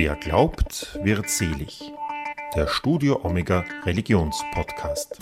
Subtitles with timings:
[0.00, 1.92] Wer glaubt, wird selig.
[2.54, 5.18] Der Studio Omega Religionspodcast.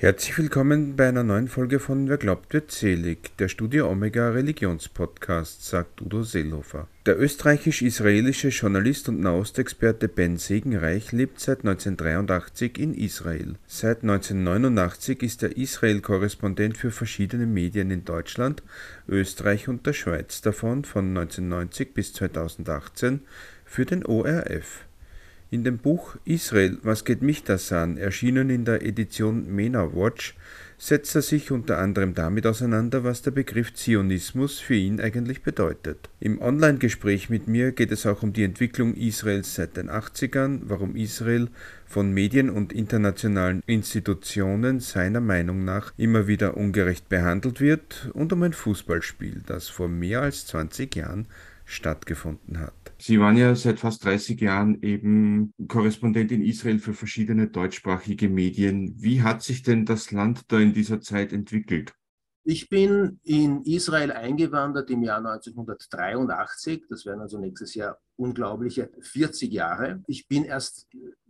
[0.00, 5.64] Herzlich willkommen bei einer neuen Folge von Wer glaubt wird selig, der Studio Omega Religionspodcast,
[5.64, 6.86] sagt Udo Seelhofer.
[7.04, 13.56] Der österreichisch-israelische Journalist und Nahostexperte Ben Segenreich lebt seit 1983 in Israel.
[13.66, 18.62] Seit 1989 ist er Israel-Korrespondent für verschiedene Medien in Deutschland,
[19.08, 23.22] Österreich und der Schweiz, davon von 1990 bis 2018
[23.64, 24.87] für den ORF.
[25.50, 30.34] In dem Buch Israel, was geht mich das an, erschienen in der Edition MENA Watch,
[30.76, 36.10] setzt er sich unter anderem damit auseinander, was der Begriff Zionismus für ihn eigentlich bedeutet.
[36.20, 40.96] Im Online-Gespräch mit mir geht es auch um die Entwicklung Israels seit den 80ern, warum
[40.96, 41.48] Israel
[41.86, 48.42] von Medien und internationalen Institutionen seiner Meinung nach immer wieder ungerecht behandelt wird und um
[48.42, 51.26] ein Fußballspiel, das vor mehr als 20 Jahren
[51.68, 52.72] stattgefunden hat.
[52.98, 58.94] Sie waren ja seit fast 30 Jahren eben Korrespondent in Israel für verschiedene deutschsprachige Medien.
[58.96, 61.92] Wie hat sich denn das Land da in dieser Zeit entwickelt?
[62.44, 66.84] Ich bin in Israel eingewandert im Jahr 1983.
[66.88, 70.02] Das wären also nächstes Jahr unglaubliche 40 Jahre.
[70.06, 70.88] Ich bin erst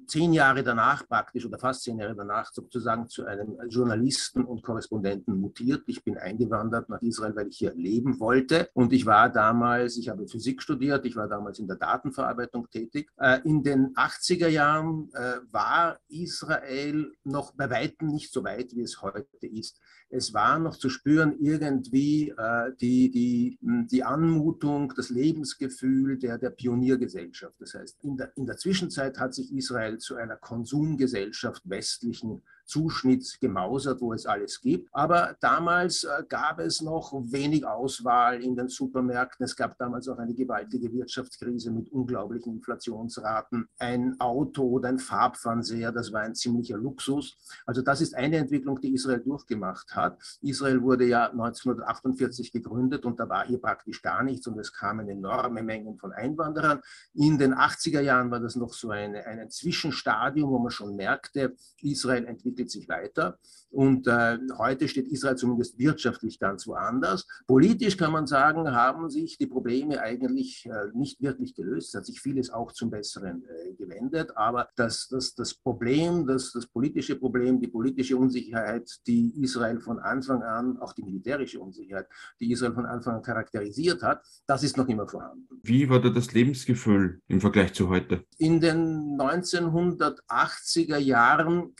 [0.08, 5.38] zehn Jahre danach praktisch oder fast zehn Jahre danach sozusagen zu einem Journalisten und Korrespondenten
[5.38, 5.82] mutiert.
[5.86, 8.70] Ich bin eingewandert nach Israel, weil ich hier leben wollte.
[8.74, 13.10] Und ich war damals, ich habe Physik studiert, ich war damals in der Datenverarbeitung tätig.
[13.18, 18.82] Äh, in den 80er Jahren äh, war Israel noch bei weitem nicht so weit, wie
[18.82, 19.78] es heute ist.
[20.10, 26.50] Es war noch zu spüren irgendwie äh, die, die, die Anmutung, das Lebensgefühl der, der
[26.50, 27.54] Pioniergesellschaft.
[27.60, 33.38] Das heißt, in der, in der Zwischenzeit hat sich Israel zu einer Konsumgesellschaft westlichen Zuschnitt
[33.40, 34.88] gemausert, wo es alles gibt.
[34.92, 39.44] Aber damals äh, gab es noch wenig Auswahl in den Supermärkten.
[39.44, 43.68] Es gab damals auch eine gewaltige Wirtschaftskrise mit unglaublichen Inflationsraten.
[43.78, 47.38] Ein Auto oder ein Farbfernseher, das war ein ziemlicher Luxus.
[47.64, 50.18] Also das ist eine Entwicklung, die Israel durchgemacht hat.
[50.42, 55.08] Israel wurde ja 1948 gegründet und da war hier praktisch gar nichts und es kamen
[55.08, 56.80] enorme Mengen von Einwanderern.
[57.14, 61.56] In den 80er Jahren war das noch so eine, ein Zwischenstadium, wo man schon merkte,
[61.80, 63.38] Israel entwickelt entwickelt sich weiter.
[63.70, 67.26] Und äh, heute steht Israel zumindest wirtschaftlich ganz woanders.
[67.46, 71.88] Politisch kann man sagen, haben sich die Probleme eigentlich äh, nicht wirklich gelöst.
[71.88, 74.36] Es hat sich vieles auch zum Besseren äh, gewendet.
[74.36, 79.98] Aber das, das, das Problem, das, das politische Problem, die politische Unsicherheit, die Israel von
[79.98, 82.06] Anfang an, auch die militärische Unsicherheit,
[82.40, 85.46] die Israel von Anfang an charakterisiert hat, das ist noch immer vorhanden.
[85.62, 88.24] Wie war da das Lebensgefühl im Vergleich zu heute?
[88.38, 91.74] In den 1980er Jahren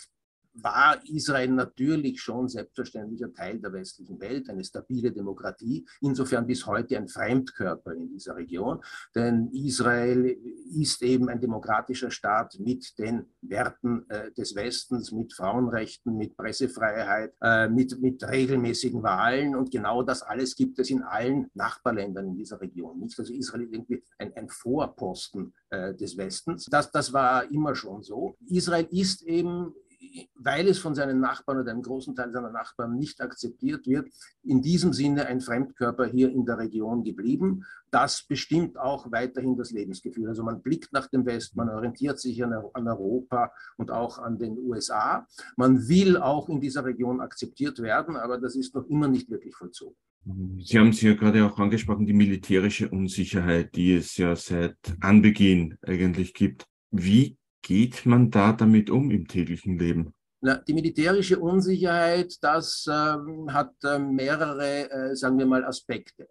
[0.63, 6.97] war Israel natürlich schon selbstverständlicher Teil der westlichen Welt, eine stabile Demokratie, insofern bis heute
[6.97, 8.81] ein Fremdkörper in dieser Region.
[9.15, 10.37] Denn Israel
[10.75, 17.35] ist eben ein demokratischer Staat mit den Werten äh, des Westens, mit Frauenrechten, mit Pressefreiheit,
[17.41, 19.55] äh, mit, mit regelmäßigen Wahlen.
[19.55, 22.99] Und genau das alles gibt es in allen Nachbarländern in dieser Region.
[23.01, 23.19] Nicht?
[23.19, 26.67] Also Israel ist irgendwie ein, ein Vorposten äh, des Westens.
[26.67, 28.37] Das, das war immer schon so.
[28.49, 29.75] Israel ist eben
[30.34, 34.09] weil es von seinen Nachbarn oder einem großen Teil seiner Nachbarn nicht akzeptiert wird,
[34.42, 37.64] in diesem Sinne ein Fremdkörper hier in der Region geblieben.
[37.91, 40.28] Das bestimmt auch weiterhin das Lebensgefühl.
[40.28, 44.59] Also man blickt nach dem Westen, man orientiert sich an, Europa und auch an den
[44.59, 45.26] USA.
[45.56, 49.54] Man will auch in dieser Region akzeptiert werden, aber das ist noch immer nicht wirklich
[49.54, 49.97] vollzogen.
[50.59, 55.78] Sie haben es ja gerade auch angesprochen, die militärische Unsicherheit, die es ja seit Anbeginn
[55.82, 56.66] eigentlich gibt.
[56.91, 60.15] Wie geht man da damit um im täglichen Leben?
[60.41, 66.29] Na, die militärische Unsicherheit, das ähm, hat äh, mehrere, äh, sagen wir mal, Aspekte.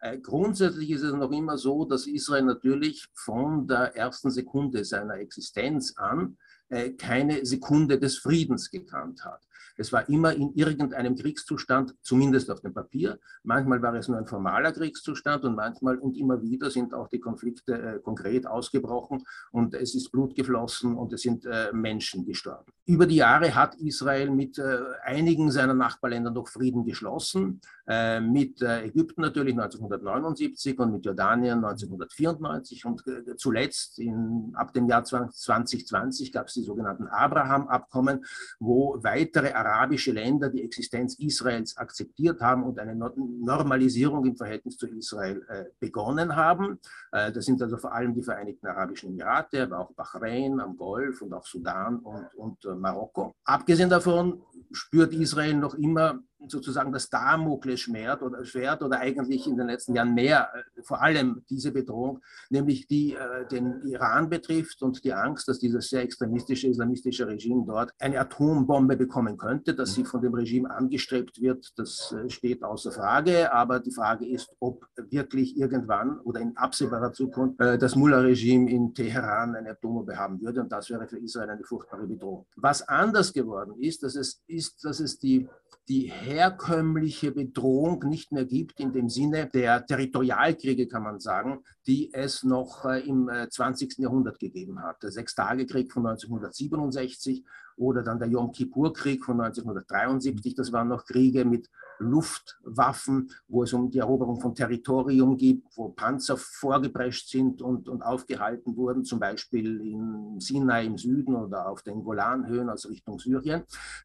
[0.00, 5.16] Äh, grundsätzlich ist es noch immer so, dass Israel natürlich von der ersten Sekunde seiner
[5.16, 6.38] Existenz an
[6.70, 9.42] äh, keine Sekunde des Friedens gekannt hat.
[9.80, 13.18] Es war immer in irgendeinem Kriegszustand, zumindest auf dem Papier.
[13.44, 17.18] Manchmal war es nur ein formaler Kriegszustand und manchmal und immer wieder sind auch die
[17.18, 22.70] Konflikte äh, konkret ausgebrochen und es ist Blut geflossen und es sind äh, Menschen gestorben.
[22.84, 28.60] Über die Jahre hat Israel mit äh, einigen seiner Nachbarländer noch Frieden geschlossen, äh, mit
[28.60, 35.04] äh, Ägypten natürlich 1979 und mit Jordanien 1994 und äh, zuletzt in, ab dem Jahr
[35.04, 38.24] 2020 gab es die sogenannten Abraham-Abkommen,
[38.58, 39.69] wo weitere arabische
[40.12, 46.36] Länder die Existenz Israels akzeptiert haben und eine Normalisierung im Verhältnis zu Israel äh, begonnen
[46.36, 46.78] haben.
[47.12, 51.22] Äh, das sind also vor allem die Vereinigten Arabischen Emirate, aber auch Bahrain am Golf
[51.22, 53.32] und auch Sudan und, und äh, Marokko.
[53.44, 59.66] Abgesehen davon spürt Israel noch immer sozusagen das Damoklesschwert oder Schwert oder eigentlich in den
[59.66, 65.04] letzten Jahren mehr, äh, vor allem diese Bedrohung, nämlich die äh, den Iran betrifft und
[65.04, 70.04] die Angst, dass dieses sehr extremistische islamistische Regime dort eine Atombombe bekommen könnte, dass sie
[70.04, 73.52] von dem Regime angestrebt wird, das äh, steht außer Frage.
[73.52, 78.94] Aber die Frage ist, ob wirklich irgendwann oder in absehbarer Zukunft äh, das Mullah-Regime in
[78.94, 82.46] Teheran eine Atombombe haben würde und das wäre für Israel eine furchtbare Bedrohung.
[82.56, 85.48] Was anders geworden ist, dass es, ist, dass es die
[85.88, 92.12] die herkömmliche Bedrohung nicht mehr gibt in dem Sinne der Territorialkriege, kann man sagen, die
[92.14, 93.98] es noch äh, im 20.
[93.98, 95.02] Äh, Jahrhundert gegeben hat.
[95.02, 97.44] Der Sechstagekrieg von 1967
[97.76, 101.68] oder dann der Yom Kippur-Krieg von 1973, das waren noch Kriege mit
[102.00, 108.02] Luftwaffen, wo es um die Eroberung von Territorium geht, wo Panzer vorgeprescht sind und, und
[108.02, 113.62] aufgehalten wurden, zum Beispiel in Sinai im Süden oder auf den Golanhöhen, also Richtung Syrien.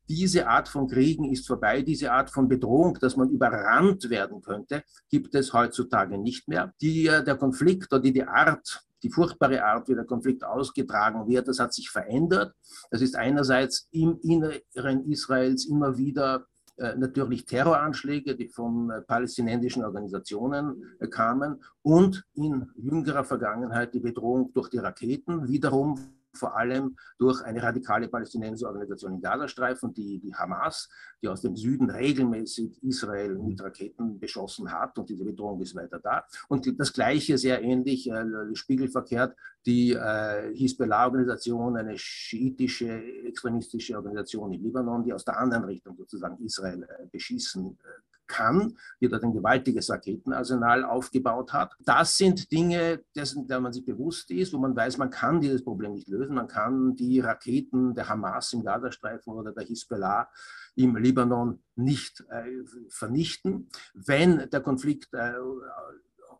[0.07, 1.81] Diese Art von Kriegen ist vorbei.
[1.81, 6.73] Diese Art von Bedrohung, dass man überrannt werden könnte, gibt es heutzutage nicht mehr.
[6.81, 11.27] Die, äh, der Konflikt oder die, die Art die furchtbare Art, wie der Konflikt ausgetragen
[11.27, 12.55] wird, das hat sich verändert.
[12.89, 16.47] Das ist einerseits im Inneren Israels immer wieder
[16.95, 24.51] natürlich Terroranschläge, die von äh, palästinensischen Organisationen äh, kamen und in jüngerer Vergangenheit die Bedrohung
[24.53, 25.97] durch die Raketen, wiederum
[26.37, 30.89] vor allem durch eine radikale palästinensische Organisation im Gazastreifen, die, die Hamas,
[31.21, 35.99] die aus dem Süden regelmäßig Israel mit Raketen beschossen hat und diese Bedrohung ist weiter
[35.99, 36.25] da.
[36.47, 39.35] Und das Gleiche, sehr ähnlich, äh, spiegelverkehrt,
[39.65, 46.37] die äh, Hisbollah-Organisation, eine schiitische, extremistische Organisation im Libanon, die aus der anderen Richtung sozusagen
[46.43, 51.73] Israel äh, beschießen äh, kann, die dort ein gewaltiges Raketenarsenal aufgebaut hat.
[51.79, 55.63] Das sind Dinge, dessen der man sich bewusst ist, wo man weiß, man kann dieses
[55.63, 56.35] Problem nicht lösen.
[56.35, 60.29] Man kann die Raketen der Hamas im Gazastreifen oder der Hisbollah
[60.75, 63.69] im Libanon nicht äh, vernichten.
[63.93, 65.33] Wenn der Konflikt äh,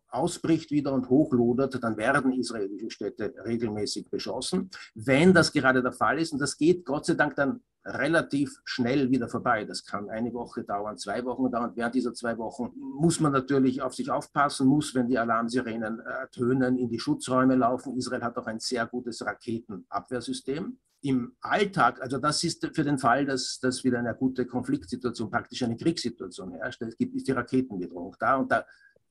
[0.08, 4.70] ausbricht wieder und hochlodert, dann werden israelische Städte regelmäßig beschossen.
[4.94, 9.10] Wenn das gerade der Fall ist, und das geht Gott sei Dank dann relativ schnell
[9.10, 9.64] wieder vorbei.
[9.64, 11.72] Das kann eine Woche dauern, zwei Wochen dauern.
[11.76, 16.28] Während dieser zwei Wochen muss man natürlich auf sich aufpassen, muss, wenn die Alarmsirenen äh,
[16.32, 17.96] tönen, in die Schutzräume laufen.
[17.96, 20.78] Israel hat auch ein sehr gutes Raketenabwehrsystem.
[21.02, 25.62] Im Alltag, also das ist für den Fall, dass, dass wieder eine gute Konfliktsituation, praktisch
[25.62, 28.64] eine Kriegssituation herrscht, es gibt, ist die Raketenbedrohung da und da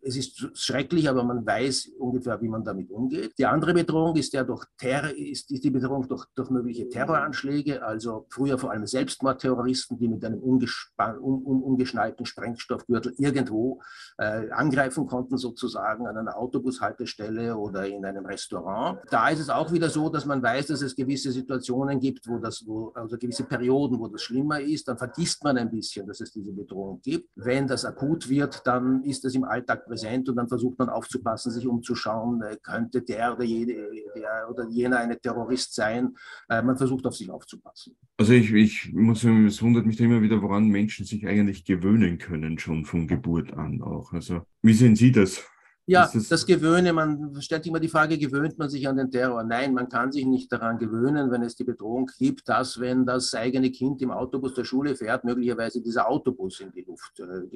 [0.05, 3.33] es ist schrecklich, aber man weiß ungefähr, wie man damit umgeht.
[3.39, 7.83] Die andere Bedrohung ist, der durch Terror, ist, ist die Bedrohung durch, durch mögliche Terroranschläge,
[7.83, 10.63] also früher vor allem Selbstmordterroristen, die mit einem un,
[10.99, 13.81] un, ungeschnallten Sprengstoffgürtel irgendwo
[14.19, 18.99] äh, angreifen konnten, sozusagen an einer Autobushaltestelle oder in einem Restaurant.
[19.09, 22.37] Da ist es auch wieder so, dass man weiß, dass es gewisse Situationen gibt, wo
[22.37, 24.87] das, wo, also gewisse Perioden, wo das schlimmer ist.
[24.87, 27.29] Dann vergisst man ein bisschen, dass es diese Bedrohung gibt.
[27.35, 30.89] Wenn das akut wird, dann ist es im Alltag präsent präsent und dann versucht man
[30.89, 36.15] aufzupassen, sich umzuschauen, äh, könnte der oder, jede, der oder jener eine Terrorist sein.
[36.49, 37.95] Äh, man versucht auf sich aufzupassen.
[38.17, 42.59] Also ich, ich muss, es wundert mich immer wieder, woran Menschen sich eigentlich gewöhnen können,
[42.59, 44.11] schon von Geburt an auch.
[44.13, 45.43] Also wie sehen Sie das?
[45.87, 49.43] Ja, das, das Gewöhne, man stellt immer die Frage, gewöhnt man sich an den Terror?
[49.43, 53.35] Nein, man kann sich nicht daran gewöhnen, wenn es die Bedrohung gibt, dass wenn das
[53.35, 57.55] eigene Kind im Autobus der Schule fährt, möglicherweise dieser Autobus in die Luft, äh,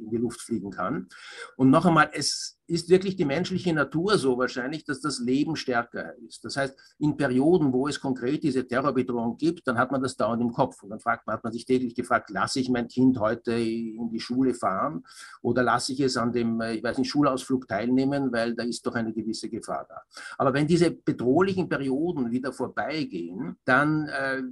[0.00, 1.08] in die Luft fliegen kann.
[1.56, 6.16] Und noch einmal, es ist wirklich die menschliche Natur so wahrscheinlich, dass das Leben stärker
[6.26, 6.44] ist.
[6.44, 10.40] Das heißt, in Perioden, wo es konkret diese Terrorbedrohung gibt, dann hat man das dauernd
[10.40, 10.82] im Kopf.
[10.82, 14.08] Und dann fragt man, hat man sich täglich gefragt, lasse ich mein Kind heute in
[14.10, 15.04] die Schule fahren
[15.42, 18.94] oder lasse ich es an dem, ich weiß nicht, Schulausflug teilnehmen, weil da ist doch
[18.94, 20.02] eine gewisse Gefahr da.
[20.38, 24.42] Aber wenn diese bedrohlichen Perioden wieder vorbeigehen, dann äh,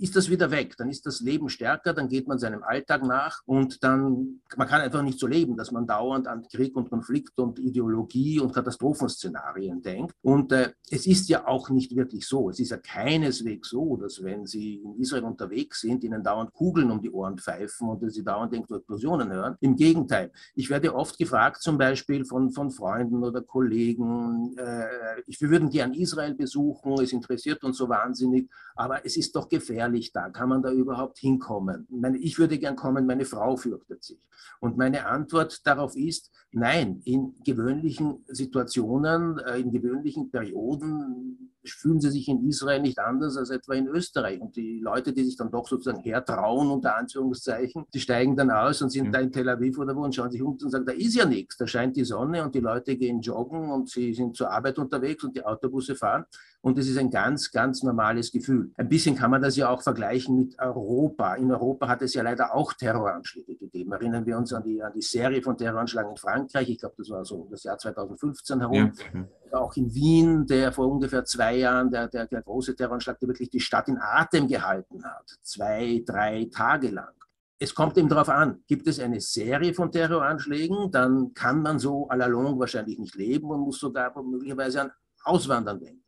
[0.00, 0.76] ist das wieder weg.
[0.78, 4.80] Dann ist das Leben stärker, dann geht man seinem Alltag nach und dann, man kann
[4.80, 9.82] einfach nicht so leben, dass man dauernd an Krieg und Konflikt und Ideologie und Katastrophenszenarien
[9.82, 10.14] denkt.
[10.22, 12.48] Und äh, es ist ja auch nicht wirklich so.
[12.50, 16.90] Es ist ja keineswegs so, dass wenn Sie in Israel unterwegs sind, Ihnen dauernd Kugeln
[16.90, 19.56] um die Ohren pfeifen und Sie dauernd irgendwo Explosionen hören.
[19.60, 20.32] Im Gegenteil.
[20.54, 24.86] Ich werde oft gefragt, zum Beispiel von, von Freunden oder Kollegen, äh,
[25.26, 29.89] wir würden gern Israel besuchen, es interessiert uns so wahnsinnig, aber es ist doch gefährlich
[29.90, 30.30] gefährlich da?
[30.30, 31.86] Kann man da überhaupt hinkommen?
[31.90, 34.20] Meine, ich würde gern kommen, meine Frau fürchtet sich.
[34.60, 42.10] Und meine Antwort darauf ist, nein, in gewöhnlichen Situationen, äh, in gewöhnlichen Perioden fühlen sie
[42.10, 44.40] sich in Israel nicht anders als etwa in Österreich.
[44.40, 48.80] Und die Leute, die sich dann doch sozusagen hertrauen, unter Anführungszeichen, die steigen dann aus
[48.80, 49.10] und sind ja.
[49.12, 51.26] da in Tel Aviv oder wo und schauen sich um und sagen, da ist ja
[51.26, 54.78] nichts, da scheint die Sonne und die Leute gehen joggen und sie sind zur Arbeit
[54.78, 56.24] unterwegs und die Autobusse fahren.
[56.62, 58.70] Und es ist ein ganz, ganz normales Gefühl.
[58.76, 61.34] Ein bisschen kann man das ja auch vergleichen mit Europa.
[61.36, 63.92] In Europa hat es ja leider auch Terroranschläge gegeben.
[63.92, 66.68] Erinnern wir uns an die, an die Serie von Terroranschlägen in Frankreich.
[66.68, 68.92] Ich glaube, das war so das Jahr 2015 herum.
[69.14, 69.58] Ja.
[69.58, 73.50] Auch in Wien, der vor ungefähr zwei Jahren, der, der, der große Terroranschlag, der wirklich
[73.50, 75.38] die Stadt in Atem gehalten hat.
[75.42, 77.14] Zwei, drei Tage lang
[77.62, 82.08] es kommt eben darauf an, gibt es eine Serie von Terroranschlägen, dann kann man so
[82.08, 84.92] à la longue wahrscheinlich nicht leben und muss sogar möglicherweise an
[85.24, 85.99] Auswandern denken.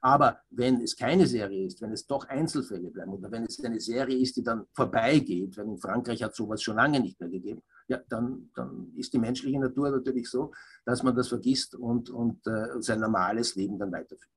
[0.00, 3.80] Aber wenn es keine Serie ist, wenn es doch Einzelfälle bleiben oder wenn es eine
[3.80, 7.62] Serie ist, die dann vorbeigeht, wenn in Frankreich hat sowas schon lange nicht mehr gegeben,
[7.88, 10.52] ja, dann, dann ist die menschliche Natur natürlich so,
[10.84, 14.30] dass man das vergisst und, und äh, sein normales Leben dann weiterführt.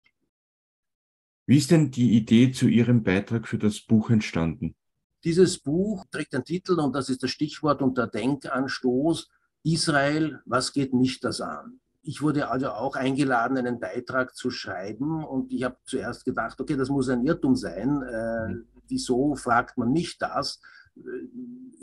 [1.48, 4.76] Wie ist denn die Idee zu Ihrem Beitrag für das Buch entstanden?
[5.24, 9.30] Dieses Buch trägt den Titel, und das ist das Stichwort unter Denkanstoß,
[9.64, 11.82] Israel, was geht mich das an?
[12.02, 16.76] Ich wurde also auch eingeladen, einen Beitrag zu schreiben und ich habe zuerst gedacht, okay,
[16.76, 18.02] das muss ein Irrtum sein.
[18.02, 18.66] Äh, mhm.
[18.88, 20.62] wieso fragt man mich das?
[20.96, 21.02] Äh,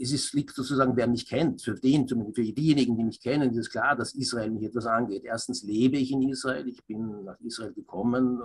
[0.01, 3.59] es ist, liegt sozusagen, wer mich kennt, für den, für diejenigen, die mich kennen, ist
[3.59, 5.25] es klar, dass Israel mich etwas angeht.
[5.25, 8.41] Erstens lebe ich in Israel, ich bin nach Israel gekommen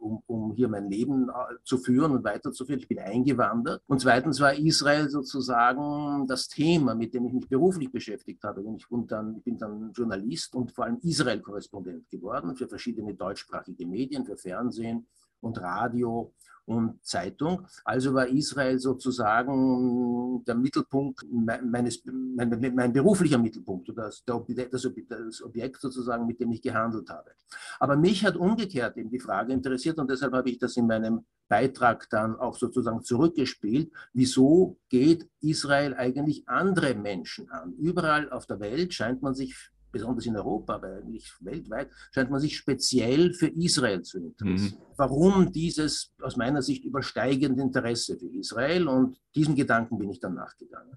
[0.00, 2.80] um, um hier mein Leben äh, zu führen und weiterzuführen.
[2.80, 3.82] Ich bin eingewandert.
[3.86, 8.62] Und zweitens war Israel sozusagen das Thema, mit dem ich mich beruflich beschäftigt habe.
[8.76, 14.24] Ich bin dann, bin dann Journalist und vor allem Israel-Korrespondent geworden für verschiedene deutschsprachige Medien,
[14.24, 15.06] für Fernsehen
[15.40, 16.32] und Radio
[16.70, 17.66] und Zeitung.
[17.84, 25.80] Also war Israel sozusagen der Mittelpunkt meines, mein, mein beruflicher Mittelpunkt oder das, das Objekt
[25.80, 27.32] sozusagen, mit dem ich gehandelt habe.
[27.80, 31.24] Aber mich hat umgekehrt eben die Frage interessiert und deshalb habe ich das in meinem
[31.48, 33.90] Beitrag dann auch sozusagen zurückgespielt.
[34.12, 37.72] Wieso geht Israel eigentlich andere Menschen an?
[37.72, 42.40] Überall auf der Welt scheint man sich besonders in Europa, aber eigentlich weltweit, scheint man
[42.40, 44.78] sich speziell für Israel zu interessieren.
[44.78, 44.94] Mhm.
[44.96, 48.88] Warum dieses aus meiner Sicht übersteigende Interesse für Israel?
[48.88, 50.96] Und diesem Gedanken bin ich dann nachgegangen.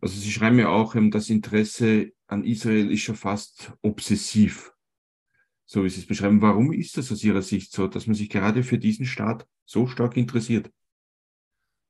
[0.00, 4.72] Also Sie schreiben ja auch, ähm, das Interesse an Israel ist schon fast obsessiv,
[5.66, 6.40] so wie Sie es beschreiben.
[6.40, 9.86] Warum ist das aus Ihrer Sicht so, dass man sich gerade für diesen Staat so
[9.86, 10.70] stark interessiert?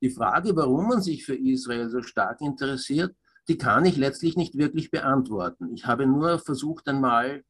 [0.02, 3.14] Die Frage, warum man sich für Israel so stark interessiert,
[3.50, 5.74] die kann ich letztlich nicht wirklich beantworten.
[5.74, 7.42] Ich habe nur versucht einmal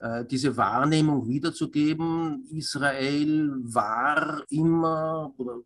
[0.00, 2.44] äh, diese Wahrnehmung wiederzugeben.
[2.50, 5.60] Israel war immer oder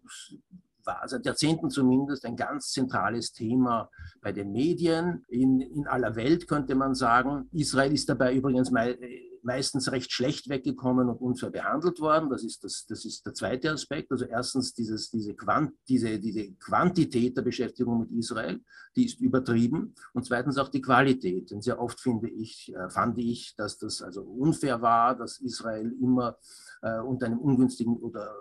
[0.85, 3.89] war seit Jahrzehnten zumindest ein ganz zentrales Thema
[4.21, 5.25] bei den Medien.
[5.29, 7.49] In, in aller Welt könnte man sagen.
[7.53, 8.95] Israel ist dabei übrigens mal
[9.43, 12.31] meistens recht schlecht weggekommen und unfair behandelt worden.
[12.31, 14.11] Das ist, das, das ist der zweite Aspekt.
[14.11, 18.61] Also erstens dieses, diese, Quant, diese, diese Quantität der Beschäftigung mit Israel,
[18.97, 19.95] die ist übertrieben.
[20.13, 21.51] Und zweitens auch die Qualität.
[21.51, 25.93] Denn sehr oft finde ich, äh, fand ich, dass das also unfair war, dass Israel
[26.01, 26.37] immer
[26.83, 28.35] äh, unter einem ungünstigen oder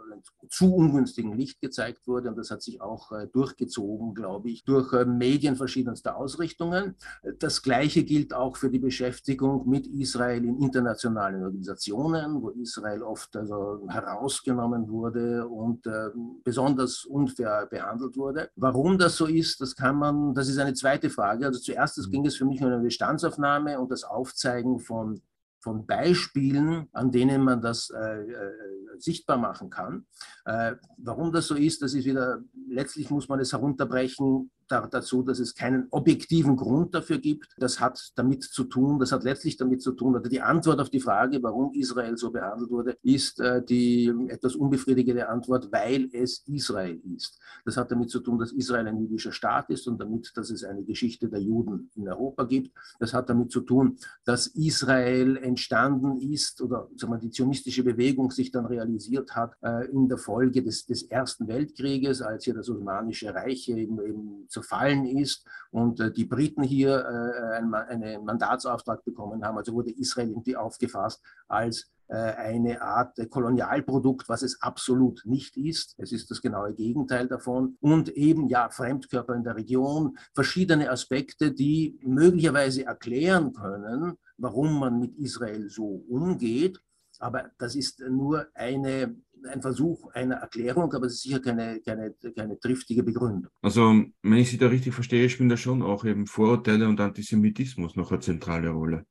[0.50, 2.30] zu ungünstigen Licht gezeigt wurde.
[2.30, 6.96] Und das hat sich auch äh, durchgezogen, glaube ich, durch Medien verschiedenster Ausrichtungen.
[7.40, 13.36] Das Gleiche gilt auch für die Beschäftigung mit Israel in internationalen Organisationen, wo Israel oft
[13.36, 16.10] also herausgenommen wurde und äh,
[16.44, 18.50] besonders unfair behandelt wurde.
[18.56, 21.46] Warum das so ist, das kann man, das ist eine zweite Frage.
[21.46, 25.22] Also zuerst ging es für mich um eine Bestandsaufnahme und das Aufzeigen von
[25.60, 28.52] von Beispielen, an denen man das äh, äh,
[29.00, 30.06] sichtbar machen kann.
[30.46, 35.40] Äh, warum das so ist, das ist wieder, letztlich muss man es herunterbrechen dazu, dass
[35.40, 37.56] es keinen objektiven Grund dafür gibt.
[37.58, 40.90] Das hat damit zu tun, das hat letztlich damit zu tun, oder die Antwort auf
[40.90, 46.44] die Frage, warum Israel so behandelt wurde, ist äh, die etwas unbefriedigende Antwort, weil es
[46.48, 47.40] Israel ist.
[47.66, 50.64] Das hat damit zu tun, dass Israel ein jüdischer Staat ist und damit, dass es
[50.64, 52.72] eine Geschichte der Juden in Europa gibt.
[53.00, 58.32] Das hat damit zu tun, dass Israel entstanden ist oder sagen wir, die zionistische Bewegung
[58.32, 62.70] sich dann realisiert hat äh, in der Folge des, des Ersten Weltkrieges, als hier das
[62.70, 69.44] Osmanische Reich eben, eben zerfallen ist und äh, die Briten hier äh, einen Mandatsauftrag bekommen
[69.44, 69.58] haben.
[69.58, 75.96] Also wurde Israel irgendwie aufgefasst als äh, eine Art Kolonialprodukt, was es absolut nicht ist.
[75.98, 77.78] Es ist das genaue Gegenteil davon.
[77.82, 85.00] Und eben, ja, Fremdkörper in der Region, verschiedene Aspekte, die möglicherweise erklären können, warum man
[85.00, 86.82] mit Israel so umgeht.
[87.20, 92.14] Aber das ist nur eine ein Versuch einer Erklärung, aber es ist sicher keine, keine,
[92.36, 93.52] keine triftige Begründung.
[93.62, 93.82] Also,
[94.24, 98.12] wenn ich Sie da richtig verstehe, spielen da schon auch eben Vorurteile und Antisemitismus noch
[98.12, 99.06] eine zentrale Rolle.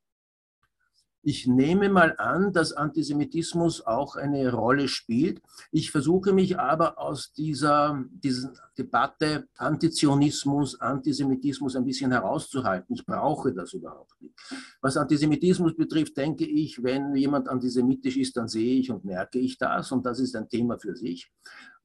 [1.29, 5.43] Ich nehme mal an, dass Antisemitismus auch eine Rolle spielt.
[5.73, 12.95] Ich versuche mich aber aus dieser, dieser Debatte Antizionismus, Antisemitismus ein bisschen herauszuhalten.
[12.95, 14.37] Ich brauche das überhaupt nicht.
[14.81, 19.59] Was Antisemitismus betrifft, denke ich, wenn jemand antisemitisch ist, dann sehe ich und merke ich
[19.59, 21.29] das und das ist ein Thema für sich.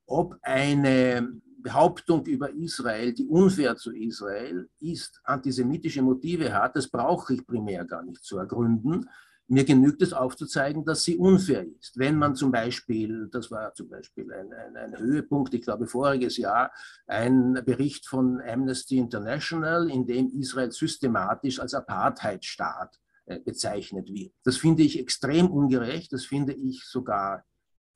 [0.06, 7.34] Ob eine Behauptung über Israel, die unfair zu Israel ist, antisemitische Motive hat, das brauche
[7.34, 9.10] ich primär gar nicht zu ergründen.
[9.52, 12.00] Mir genügt es aufzuzeigen, dass sie unfair ist.
[12.00, 16.38] Wenn man zum Beispiel, das war zum Beispiel ein, ein, ein Höhepunkt, ich glaube voriges
[16.38, 16.72] Jahr,
[17.06, 24.34] ein Bericht von Amnesty International, in dem Israel systematisch als Apartheidstaat äh, bezeichnet wird.
[24.46, 27.44] Das finde ich extrem ungerecht, das finde ich sogar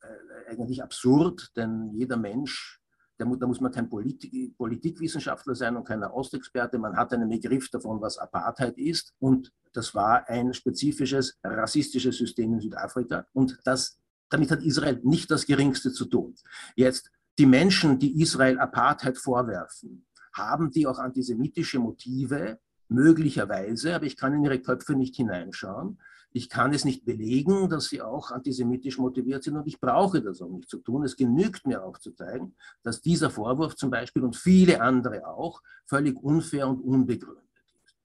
[0.02, 2.82] äh, eigentlich absurd, denn jeder Mensch
[3.18, 6.78] da muss man kein Politik, Politikwissenschaftler sein und kein Ostexperte.
[6.78, 9.14] Man hat einen Begriff davon, was Apartheid ist.
[9.18, 13.26] Und das war ein spezifisches rassistisches System in Südafrika.
[13.32, 16.34] Und das, damit hat Israel nicht das Geringste zu tun.
[16.74, 22.58] Jetzt, die Menschen, die Israel Apartheid vorwerfen, haben die auch antisemitische Motive?
[22.88, 25.98] Möglicherweise, aber ich kann in ihre Köpfe nicht hineinschauen.
[26.36, 30.42] Ich kann es nicht belegen, dass sie auch antisemitisch motiviert sind und ich brauche das
[30.42, 31.02] auch nicht zu tun.
[31.02, 35.62] Es genügt mir auch zu zeigen, dass dieser Vorwurf zum Beispiel und viele andere auch
[35.86, 37.96] völlig unfair und unbegründet ist.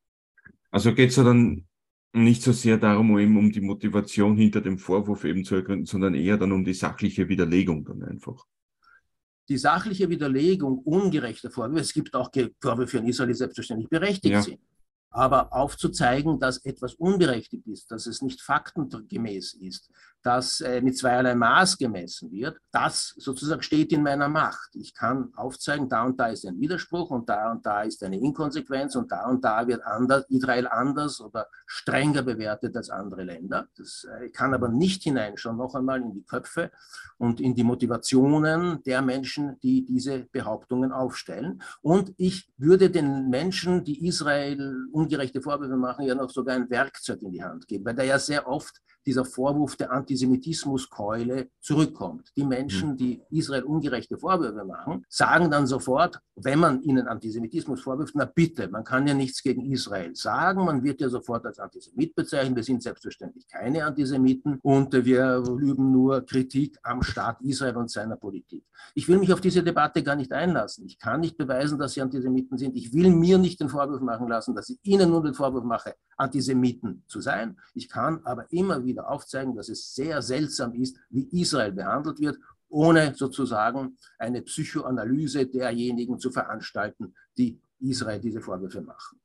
[0.69, 1.67] Also geht es ja dann
[2.13, 6.15] nicht so sehr darum, eben um die Motivation hinter dem Vorwurf eben zu ergründen, sondern
[6.15, 8.45] eher dann um die sachliche Widerlegung dann einfach.
[9.49, 14.41] Die sachliche Widerlegung ungerechter Vorwürfe, es gibt auch Vorwürfe in Israel, die selbstverständlich berechtigt ja.
[14.41, 14.61] sind
[15.11, 19.89] aber aufzuzeigen, dass etwas unberechtigt ist, dass es nicht faktengemäß ist,
[20.23, 24.69] dass äh, mit zweierlei Maß gemessen wird, das sozusagen steht in meiner Macht.
[24.73, 28.19] Ich kann aufzeigen, da und da ist ein Widerspruch und da und da ist eine
[28.19, 33.67] Inkonsequenz und da und da wird anders, Israel anders oder strenger bewertet als andere Länder.
[33.77, 36.71] Das äh, kann aber nicht hineinschauen, noch einmal in die Köpfe
[37.17, 41.61] und in die Motivationen der Menschen, die diese Behauptungen aufstellen.
[41.81, 47.21] Und ich würde den Menschen, die Israel ungerechte Vorwürfe machen, ja noch sogar ein Werkzeug
[47.21, 52.31] in die Hand geben, weil da ja sehr oft dieser Vorwurf der Antisemitismuskeule zurückkommt.
[52.35, 52.97] Die Menschen, mhm.
[52.97, 58.67] die Israel ungerechte Vorwürfe machen, sagen dann sofort, wenn man ihnen Antisemitismus vorwirft, na bitte,
[58.67, 62.63] man kann ja nichts gegen Israel sagen, man wird ja sofort als Antisemit bezeichnet, wir
[62.63, 68.63] sind selbstverständlich keine Antisemiten und wir üben nur Kritik am Staat Israel und seiner Politik.
[68.95, 70.85] Ich will mich auf diese Debatte gar nicht einlassen.
[70.85, 72.75] Ich kann nicht beweisen, dass sie Antisemiten sind.
[72.75, 75.95] Ich will mir nicht den Vorwurf machen lassen, dass ich ihnen nur den Vorwurf mache,
[76.17, 77.57] Antisemiten zu sein.
[77.73, 82.37] Ich kann aber immer wieder aufzeigen, dass es sehr seltsam ist, wie Israel behandelt wird,
[82.69, 89.19] ohne sozusagen eine Psychoanalyse derjenigen zu veranstalten, die Israel diese Vorwürfe machen.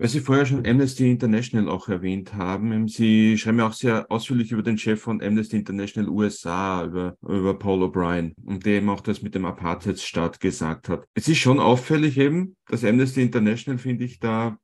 [0.00, 4.50] Weil Sie vorher schon Amnesty International auch erwähnt haben, Sie schreiben ja auch sehr ausführlich
[4.50, 9.02] über den Chef von Amnesty International USA, über, über Paul O'Brien, und der eben auch
[9.02, 11.04] das mit dem Apartheidsstaat gesagt hat.
[11.12, 14.56] Es ist schon auffällig eben, dass Amnesty International, finde ich, da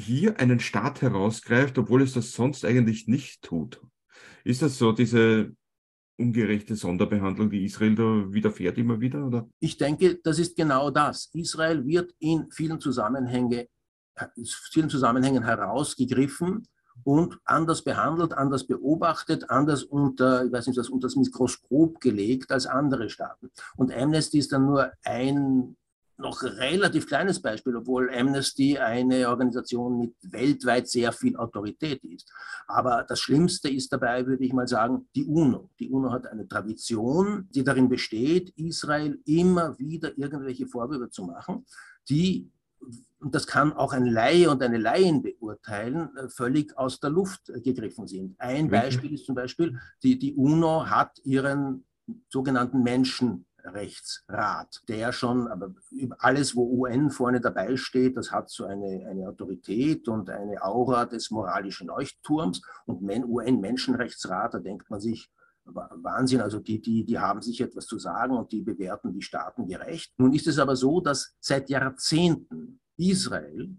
[0.00, 3.80] hier einen Staat herausgreift, obwohl es das sonst eigentlich nicht tut.
[4.44, 5.54] Ist das so, diese
[6.18, 9.26] ungerechte Sonderbehandlung, die Israel da widerfährt immer wieder?
[9.26, 9.48] Oder?
[9.58, 11.30] Ich denke, das ist genau das.
[11.32, 13.68] Israel wird in vielen, Zusammenhänge,
[14.70, 16.66] vielen Zusammenhängen herausgegriffen
[17.04, 22.52] und anders behandelt, anders beobachtet, anders unter, ich weiß nicht, was, unter das Mikroskop gelegt
[22.52, 23.50] als andere Staaten.
[23.76, 25.76] Und Amnesty ist dann nur ein
[26.20, 32.30] noch relativ kleines Beispiel, obwohl Amnesty eine Organisation mit weltweit sehr viel Autorität ist.
[32.66, 35.70] Aber das Schlimmste ist dabei, würde ich mal sagen, die UNO.
[35.78, 41.66] Die UNO hat eine Tradition, die darin besteht, Israel immer wieder irgendwelche Vorwürfe zu machen,
[42.08, 42.50] die
[43.18, 48.06] und das kann auch ein Laie und eine Laien beurteilen, völlig aus der Luft gegriffen
[48.06, 48.34] sind.
[48.38, 51.84] Ein Beispiel ist zum Beispiel, die, die UNO hat ihren
[52.30, 55.74] sogenannten Menschen Rechtsrat, der schon, aber
[56.18, 61.06] alles, wo UN vorne dabei steht, das hat so eine, eine Autorität und eine Aura
[61.06, 62.62] des moralischen Leuchtturms.
[62.86, 65.30] Und UN-Menschenrechtsrat, da denkt man sich,
[65.64, 69.66] Wahnsinn, also die, die, die haben sich etwas zu sagen und die bewerten die Staaten
[69.66, 70.12] gerecht.
[70.18, 73.76] Nun ist es aber so, dass seit Jahrzehnten Israel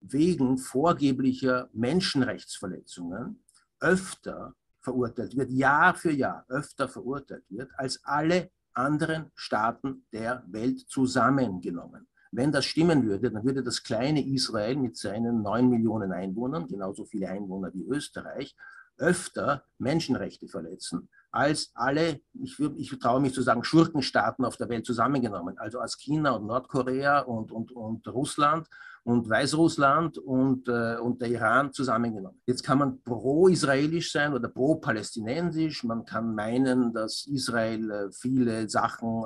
[0.00, 3.42] wegen vorgeblicher Menschenrechtsverletzungen
[3.80, 10.80] öfter verurteilt wird, Jahr für Jahr öfter verurteilt wird als alle anderen Staaten der Welt
[10.88, 12.06] zusammengenommen.
[12.32, 17.04] Wenn das stimmen würde, dann würde das kleine Israel mit seinen neun Millionen Einwohnern, genauso
[17.04, 18.54] viele Einwohner wie Österreich,
[18.98, 24.84] öfter Menschenrechte verletzen als alle, ich, ich traue mich zu sagen, Schurkenstaaten auf der Welt
[24.84, 28.68] zusammengenommen, also als China und Nordkorea und, und, und Russland
[29.04, 32.40] und Weißrussland und, äh, und der Iran zusammengenommen.
[32.46, 35.84] Jetzt kann man pro-israelisch sein oder pro-palästinensisch.
[35.84, 39.24] Man kann meinen, dass Israel äh, viele Sachen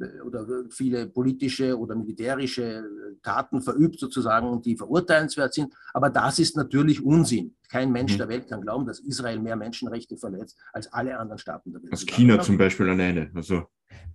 [0.00, 2.82] äh, oder viele politische oder militärische äh,
[3.22, 5.72] Taten verübt sozusagen, die verurteilenswert sind.
[5.92, 7.54] Aber das ist natürlich Unsinn.
[7.68, 8.18] Kein Mensch mhm.
[8.18, 11.92] der Welt kann glauben, dass Israel mehr Menschenrechte verletzt als alle anderen Staaten der Welt.
[11.92, 13.30] Als China zum Beispiel alleine.
[13.34, 13.66] Also.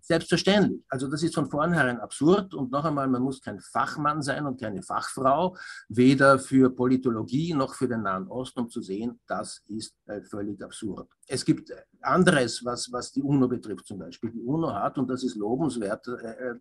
[0.02, 0.82] Selbstverständlich.
[0.88, 2.54] Also das ist von vornherein absurd.
[2.54, 5.58] Und noch einmal, man muss kein Fachmann sein und keine Fachfrau,
[5.90, 10.64] weder für Politologie noch für den Nahen Osten, um zu sehen, das ist äh, völlig
[10.64, 11.10] absurd.
[11.28, 14.32] Es gibt anderes, was, was die UNO betrifft zum Beispiel.
[14.32, 16.56] Die UNO hat, und das ist lobenswert, äh, äh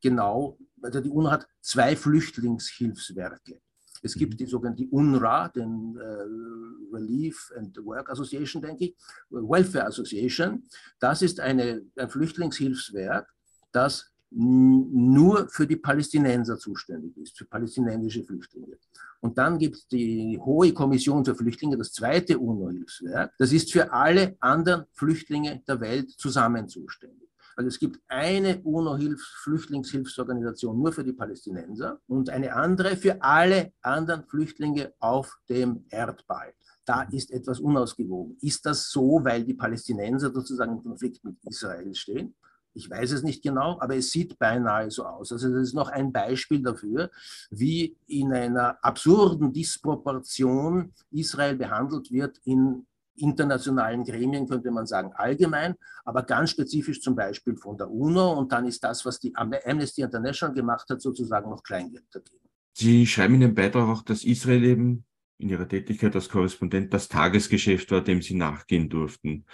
[0.00, 3.60] genau, also die UNO hat zwei Flüchtlingshilfswerke.
[4.04, 4.36] Es gibt mhm.
[4.36, 8.96] die sogenannte UNRWA, den äh, Relief and Work Association, denke ich,
[9.30, 10.68] Welfare Association.
[11.00, 13.26] Das ist eine, ein Flüchtlingshilfswerk,
[13.72, 18.78] das nur für die Palästinenser zuständig ist, für palästinensische Flüchtlinge.
[19.20, 23.32] Und dann gibt es die Hohe Kommission für Flüchtlinge, das zweite UNO-Hilfswerk.
[23.38, 27.23] Das ist für alle anderen Flüchtlinge der Welt zusammen zuständig.
[27.56, 34.24] Also es gibt eine UNO-Flüchtlingshilfsorganisation nur für die Palästinenser und eine andere für alle anderen
[34.24, 36.54] Flüchtlinge auf dem Erdball.
[36.84, 38.36] Da ist etwas unausgewogen.
[38.40, 42.34] Ist das so, weil die Palästinenser sozusagen im Konflikt mit Israel stehen?
[42.76, 45.30] Ich weiß es nicht genau, aber es sieht beinahe so aus.
[45.30, 47.10] Also das ist noch ein Beispiel dafür,
[47.50, 52.84] wie in einer absurden Disproportion Israel behandelt wird in
[53.16, 55.74] internationalen Gremien, könnte man sagen, allgemein,
[56.04, 58.32] aber ganz spezifisch zum Beispiel von der UNO.
[58.32, 62.44] Und dann ist das, was die Amnesty International gemacht hat, sozusagen noch Kleingeld dagegen.
[62.72, 65.04] Sie schreiben in dem Beitrag auch, dass Israel eben
[65.38, 69.44] in ihrer Tätigkeit als Korrespondent das Tagesgeschäft war, dem sie nachgehen durften.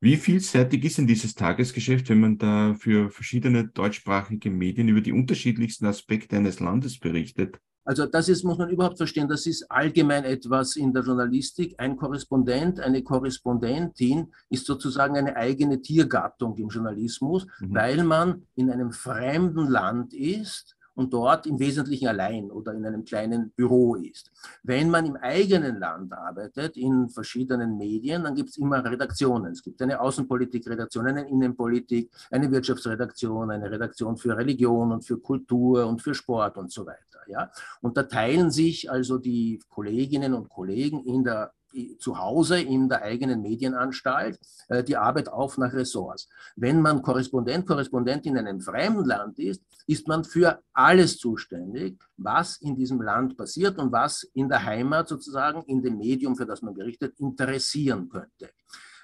[0.00, 5.12] Wie vielseitig ist denn dieses Tagesgeschäft, wenn man da für verschiedene deutschsprachige Medien über die
[5.12, 7.58] unterschiedlichsten Aspekte eines Landes berichtet?
[7.86, 11.76] Also das ist, muss man überhaupt verstehen, das ist allgemein etwas in der Journalistik.
[11.78, 17.74] Ein Korrespondent, eine Korrespondentin ist sozusagen eine eigene Tiergattung im Journalismus, mhm.
[17.74, 23.04] weil man in einem fremden Land ist und dort im Wesentlichen allein oder in einem
[23.04, 24.32] kleinen Büro ist.
[24.64, 29.52] Wenn man im eigenen Land arbeitet, in verschiedenen Medien, dann gibt es immer Redaktionen.
[29.52, 35.86] Es gibt eine Außenpolitikredaktion, eine Innenpolitik, eine Wirtschaftsredaktion, eine Redaktion für Religion und für Kultur
[35.86, 37.15] und für Sport und so weiter.
[37.28, 37.50] Ja?
[37.80, 41.52] Und da teilen sich also die Kolleginnen und Kollegen in der
[41.98, 46.28] zu Hause in der eigenen Medienanstalt äh, die Arbeit auf nach Ressorts.
[46.56, 52.56] Wenn man Korrespondent, Korrespondentin in einem fremden Land ist, ist man für alles zuständig, was
[52.58, 56.62] in diesem Land passiert und was in der Heimat sozusagen in dem Medium, für das
[56.62, 58.50] man berichtet, interessieren könnte.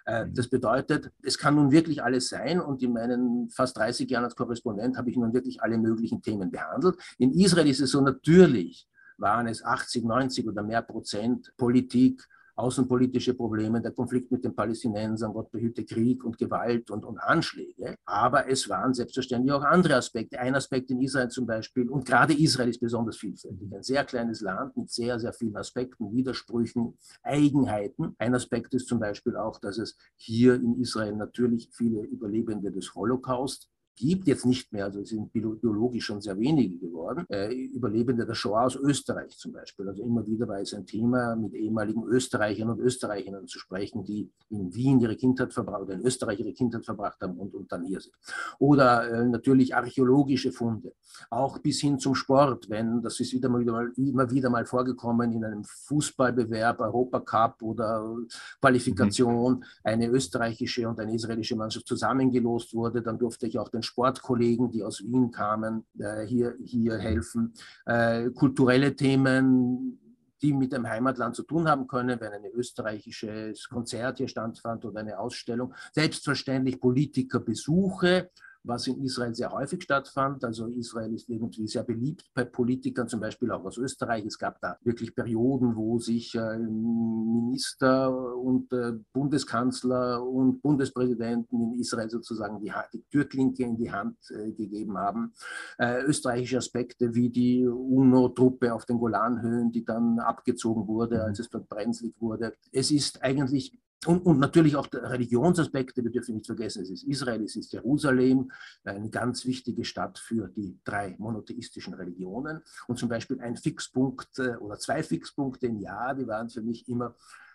[0.04, 4.24] Äh, das bedeutet, es kann nun wirklich alles sein und in meinen fast 30 Jahren
[4.24, 6.96] als Korrespondent habe ich nun wirklich alle möglichen Themen behandelt.
[7.18, 8.88] In Israel ist es so natürlich,
[9.18, 15.32] waren es 80, 90 oder mehr Prozent Politik, außenpolitische Probleme, der Konflikt mit den Palästinensern,
[15.32, 17.96] Gott behüte Krieg und Gewalt und, und Anschläge.
[18.04, 20.38] Aber es waren selbstverständlich auch andere Aspekte.
[20.38, 24.40] Ein Aspekt in Israel zum Beispiel, und gerade Israel ist besonders vielfältig, ein sehr kleines
[24.40, 28.14] Land mit sehr, sehr vielen Aspekten, Widersprüchen, Eigenheiten.
[28.18, 32.94] Ein Aspekt ist zum Beispiel auch, dass es hier in Israel natürlich viele Überlebende des
[32.94, 38.26] Holocaust gibt, jetzt nicht mehr, also es sind biologisch schon sehr wenige geworden, äh, Überlebende
[38.26, 39.88] der Shoah aus Österreich zum Beispiel.
[39.88, 44.30] Also immer wieder war es ein Thema, mit ehemaligen Österreichern und Österreicherinnen zu sprechen, die
[44.50, 47.84] in Wien ihre Kindheit verbracht oder in Österreich ihre Kindheit verbracht haben und, und dann
[47.84, 48.14] hier sind.
[48.58, 50.92] Oder äh, natürlich archäologische Funde,
[51.30, 54.64] auch bis hin zum Sport, wenn, das ist wieder mal, wieder mal, immer wieder mal
[54.64, 58.16] vorgekommen in einem Fußballbewerb, Europacup oder
[58.60, 59.64] Qualifikation, mhm.
[59.84, 64.82] eine österreichische und eine israelische Mannschaft zusammengelost wurde, dann durfte ich auch den Sportkollegen, die
[64.82, 67.54] aus Wien kamen, äh, hier, hier helfen.
[67.86, 69.98] Äh, kulturelle Themen,
[70.42, 75.00] die mit dem Heimatland zu tun haben können, wenn ein österreichisches Konzert hier stattfand oder
[75.00, 75.72] eine Ausstellung.
[75.92, 78.30] Selbstverständlich Politikerbesuche
[78.64, 80.44] was in Israel sehr häufig stattfand.
[80.44, 84.24] Also Israel ist irgendwie sehr beliebt bei Politikern, zum Beispiel auch aus Österreich.
[84.24, 91.80] Es gab da wirklich Perioden, wo sich äh, Minister und äh, Bundeskanzler und Bundespräsidenten in
[91.80, 95.32] Israel sozusagen die, die Türklinke in die Hand äh, gegeben haben.
[95.78, 101.68] österreichische Aspekte wie die UNO-Truppe auf den Golanhöhen, die dann abgezogen wurde, als es dort
[101.68, 102.54] brenzlig wurde.
[102.70, 107.42] Es ist eigentlich und, und, natürlich auch Religionsaspekte, wir dürfen nicht vergessen, es ist Israel,
[107.44, 108.50] es ist Jerusalem,
[108.84, 112.62] eine ganz wichtige Stadt für die drei monotheistischen Religionen.
[112.88, 116.88] Und zum Beispiel ein Fixpunkt äh, oder zwei Fixpunkte im Jahr, die waren für mich
[116.88, 117.14] immer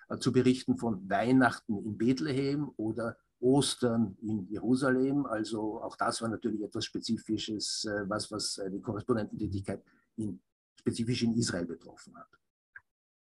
[0.09, 5.25] äh, zu berichten von Weihnachten in Bethlehem oder Ostern in Jerusalem.
[5.25, 9.83] Also auch das war natürlich etwas Spezifisches, äh, was, was die Korrespondententätigkeit
[10.15, 10.39] in,
[10.79, 12.29] spezifisch in Israel betroffen hat.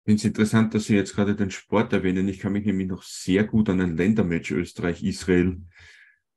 [0.08, 2.28] Ich finde es interessant, dass Sie jetzt gerade den Sport erwähnen.
[2.28, 5.60] Ich kann mich nämlich noch sehr gut an ein Ländermatch Österreich-Israel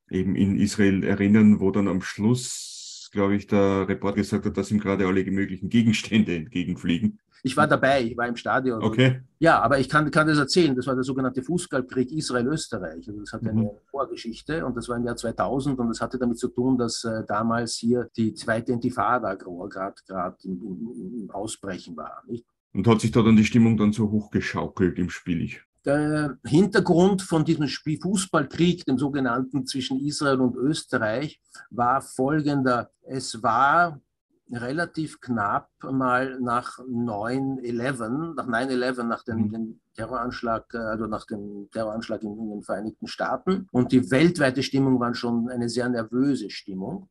[0.09, 4.71] eben in Israel erinnern, wo dann am Schluss, glaube ich, der Reporter gesagt hat, dass
[4.71, 7.21] ihm gerade alle möglichen Gegenstände entgegenfliegen.
[7.43, 8.83] Ich war dabei, ich war im Stadion.
[8.83, 9.21] Okay.
[9.39, 10.75] Ja, aber ich kann, kann das erzählen.
[10.75, 13.07] Das war der sogenannte Fußballkrieg Israel-Österreich.
[13.07, 13.69] Also das hat eine mhm.
[13.89, 17.23] Vorgeschichte und das war im Jahr 2000 und das hatte damit zu tun, dass äh,
[17.25, 19.95] damals hier die zweite Intifada gerade
[20.43, 22.21] im, im, im, Ausbrechen war.
[22.27, 22.45] Nicht?
[22.73, 25.51] Und hat sich da dann die Stimmung dann so hochgeschaukelt im Spiel?
[25.83, 32.91] Der Hintergrund von diesem Spiel Fußballkrieg, dem sogenannten zwischen Israel und Österreich, war folgender.
[33.01, 33.99] Es war
[34.51, 39.51] relativ knapp mal nach 9-11, nach 9-11, nach dem, mhm.
[39.51, 43.67] dem, Terroranschlag, also nach dem Terroranschlag in, in, den Vereinigten Staaten.
[43.71, 47.09] Und die weltweite Stimmung war schon eine sehr nervöse Stimmung.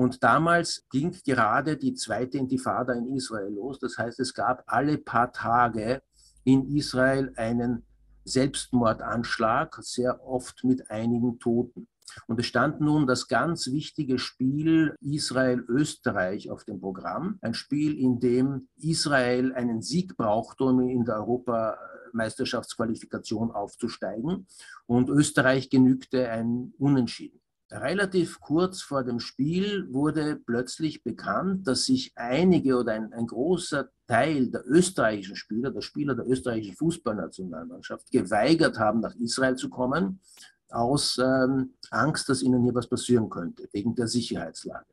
[0.00, 3.78] Und damals ging gerade die zweite Intifada in Israel los.
[3.78, 6.00] Das heißt, es gab alle paar Tage
[6.42, 7.84] in Israel einen
[8.24, 11.86] Selbstmordanschlag, sehr oft mit einigen Toten.
[12.26, 17.38] Und es stand nun das ganz wichtige Spiel Israel-Österreich auf dem Programm.
[17.42, 24.46] Ein Spiel, in dem Israel einen Sieg brauchte, um in der Europameisterschaftsqualifikation aufzusteigen.
[24.86, 27.39] Und Österreich genügte ein Unentschieden.
[27.72, 33.88] Relativ kurz vor dem Spiel wurde plötzlich bekannt, dass sich einige oder ein, ein, großer
[34.08, 40.20] Teil der österreichischen Spieler, der Spieler der österreichischen Fußballnationalmannschaft, geweigert haben, nach Israel zu kommen,
[40.68, 44.86] aus ähm, Angst, dass ihnen hier was passieren könnte, wegen der Sicherheitslage.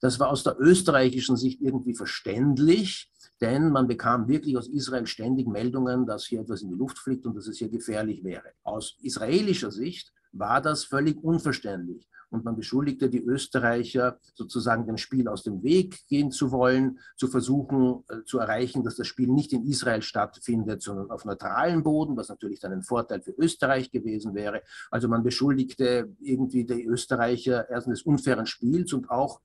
[0.00, 5.46] Das war aus der österreichischen Sicht irgendwie verständlich, denn man bekam wirklich aus Israel ständig
[5.46, 8.54] Meldungen, dass hier etwas in die Luft fliegt und dass es hier gefährlich wäre.
[8.64, 15.28] Aus israelischer Sicht war das völlig unverständlich und man beschuldigte die Österreicher sozusagen dem Spiel
[15.28, 19.52] aus dem Weg gehen zu wollen, zu versuchen äh, zu erreichen, dass das Spiel nicht
[19.52, 24.34] in Israel stattfindet, sondern auf neutralem Boden, was natürlich dann ein Vorteil für Österreich gewesen
[24.34, 24.62] wäre.
[24.90, 29.40] Also man beschuldigte irgendwie die Österreicher erstens des unfairen Spiels und auch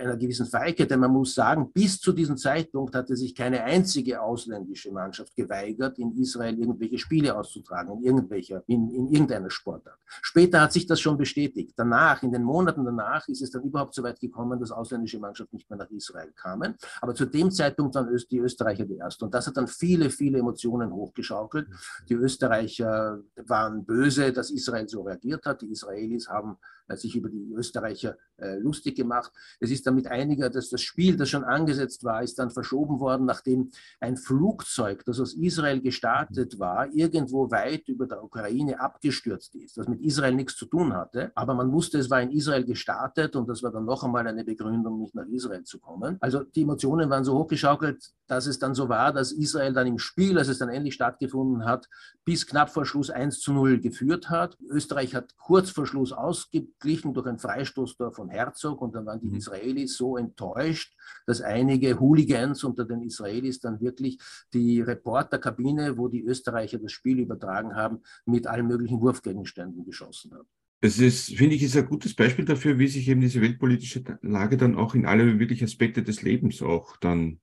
[0.00, 4.20] einer gewissen Feigheit, denn man muss sagen, bis zu diesem Zeitpunkt hatte sich keine einzige
[4.20, 9.98] ausländische Mannschaft geweigert, in Israel irgendwelche Spiele auszutragen, in, irgendwelcher, in, in irgendeiner Sportart.
[10.06, 11.74] Später hat sich das schon bestätigt.
[11.76, 15.56] Danach, in den Monaten danach, ist es dann überhaupt so weit gekommen, dass ausländische Mannschaften
[15.56, 16.76] nicht mehr nach Israel kamen.
[17.00, 19.24] Aber zu dem Zeitpunkt waren die Österreicher die Ersten.
[19.24, 21.68] Und das hat dann viele, viele Emotionen hochgeschaukelt.
[22.08, 25.62] Die Österreicher waren böse, dass Israel so reagiert hat.
[25.62, 26.56] Die Israelis haben
[26.88, 29.32] äh, sich über die Österreicher äh, lustig gemacht.
[29.60, 33.26] Es ist damit einiger, dass das Spiel, das schon angesetzt war, ist dann verschoben worden,
[33.26, 39.76] nachdem ein Flugzeug, das aus Israel gestartet war, irgendwo weit über der Ukraine abgestürzt ist,
[39.76, 41.32] das mit Israel nichts zu tun hatte.
[41.34, 44.44] Aber man wusste, es war in Israel gestartet und das war dann noch einmal eine
[44.44, 46.16] Begründung, nicht nach Israel zu kommen.
[46.20, 49.98] Also die Emotionen waren so hochgeschaukelt, dass es dann so war, dass Israel dann im
[49.98, 51.88] Spiel, als es dann endlich stattgefunden hat,
[52.24, 54.56] bis knapp vor Schluss 1 zu 0 geführt hat.
[54.70, 59.26] Österreich hat kurz vor Schluss ausgeglichen durch ein Freistoßtor von Herzog und dann waren die
[59.26, 59.34] mhm.
[59.62, 60.94] Israelis so enttäuscht,
[61.26, 64.18] dass einige Hooligans unter den Israelis dann wirklich
[64.52, 70.48] die Reporterkabine, wo die Österreicher das Spiel übertragen haben, mit allen möglichen Wurfgegenständen geschossen haben.
[70.80, 74.56] Es ist, finde ich, ist ein gutes Beispiel dafür, wie sich eben diese weltpolitische Lage
[74.56, 77.40] dann auch in alle wirklich Aspekte des Lebens auch dann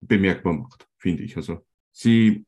[0.00, 1.36] bemerkbar macht, finde ich.
[1.36, 2.44] Also Sie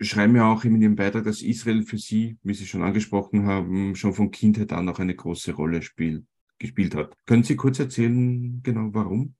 [0.00, 3.96] schreiben ja auch in Ihrem Beitrag, dass Israel für Sie, wie Sie schon angesprochen haben,
[3.96, 6.24] schon von Kindheit an auch eine große Rolle spielt,
[6.62, 7.14] gespielt hat.
[7.26, 9.34] Können Sie kurz erzählen, genau warum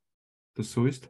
[0.55, 1.09] das so ist?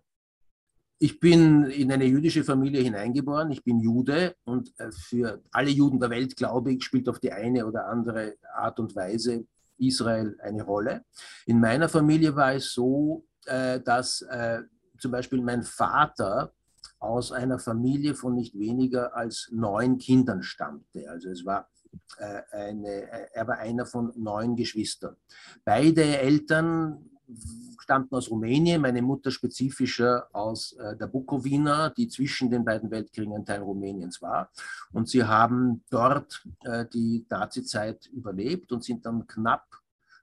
[0.98, 3.50] Ich bin in eine jüdische Familie hineingeboren.
[3.50, 7.32] Ich bin Jude und äh, für alle Juden der Welt, glaube ich, spielt auf die
[7.32, 9.44] eine oder andere Art und Weise
[9.78, 11.04] Israel eine Rolle.
[11.46, 14.62] In meiner Familie war es so, äh, dass äh,
[14.98, 16.52] zum Beispiel mein Vater
[17.00, 21.10] aus einer Familie von nicht weniger als neun Kindern stammte.
[21.10, 21.68] Also es war
[22.50, 25.16] eine, er war einer von neun Geschwistern.
[25.64, 27.10] Beide Eltern
[27.82, 33.34] stammten aus Rumänien, meine Mutter spezifischer aus äh, der Bukowina, die zwischen den beiden Weltkriegen
[33.34, 34.50] ein Teil Rumäniens war.
[34.92, 39.66] Und sie haben dort äh, die Nazizeit überlebt und sind dann knapp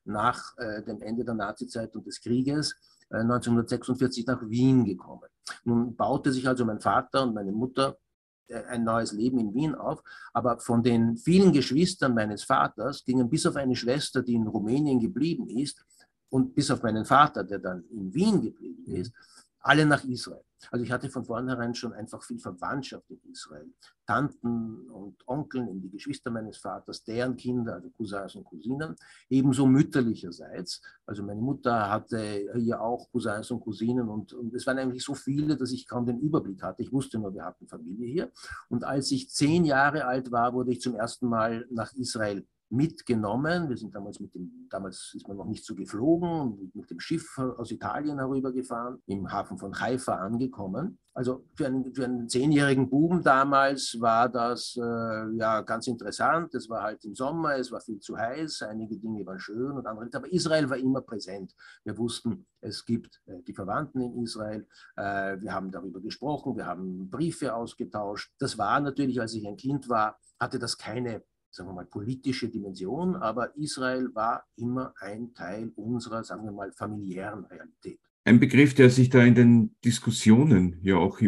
[0.05, 2.75] nach äh, dem Ende der Nazizeit und des Krieges
[3.09, 5.29] 1946 äh, nach Wien gekommen.
[5.63, 8.08] Nun baute sich also mein Vater und meine Mutter äh,
[8.49, 10.01] ein neues Leben in Wien auf.
[10.33, 14.99] Aber von den vielen Geschwistern meines Vaters gingen bis auf eine Schwester, die in Rumänien
[14.99, 15.83] geblieben ist,
[16.29, 18.95] und bis auf meinen Vater, der dann in Wien geblieben mhm.
[18.95, 19.13] ist,
[19.59, 20.43] alle nach Israel.
[20.71, 23.71] Also ich hatte von vornherein schon einfach viel Verwandtschaft in Israel.
[24.05, 28.95] Tanten und Onkeln, die Geschwister meines Vaters, deren Kinder, also Cousins und Cousinen,
[29.29, 30.81] ebenso mütterlicherseits.
[31.05, 35.13] Also meine Mutter hatte hier auch Cousins und Cousinen und, und es waren eigentlich so
[35.13, 36.81] viele, dass ich kaum den Überblick hatte.
[36.81, 38.31] Ich wusste nur, wir hatten Familie hier.
[38.67, 43.69] Und als ich zehn Jahre alt war, wurde ich zum ersten Mal nach Israel mitgenommen.
[43.69, 47.37] Wir sind damals mit dem, damals ist man noch nicht so geflogen, mit dem Schiff
[47.37, 50.99] aus Italien herübergefahren, im Hafen von Haifa angekommen.
[51.13, 56.53] Also für einen, für einen zehnjährigen Buben damals war das äh, ja ganz interessant.
[56.53, 59.85] Es war halt im Sommer, es war viel zu heiß, einige Dinge waren schön und
[59.85, 60.15] andere nicht.
[60.15, 61.53] Aber Israel war immer präsent.
[61.83, 64.67] Wir wussten, es gibt äh, die Verwandten in Israel.
[64.95, 68.31] Äh, wir haben darüber gesprochen, wir haben Briefe ausgetauscht.
[68.39, 72.49] Das war natürlich, als ich ein Kind war, hatte das keine sagen wir mal, politische
[72.49, 77.99] Dimension, aber Israel war immer ein Teil unserer, sagen wir mal, familiären Realität.
[78.25, 81.19] Ein Begriff, der sich da in den Diskussionen ja auch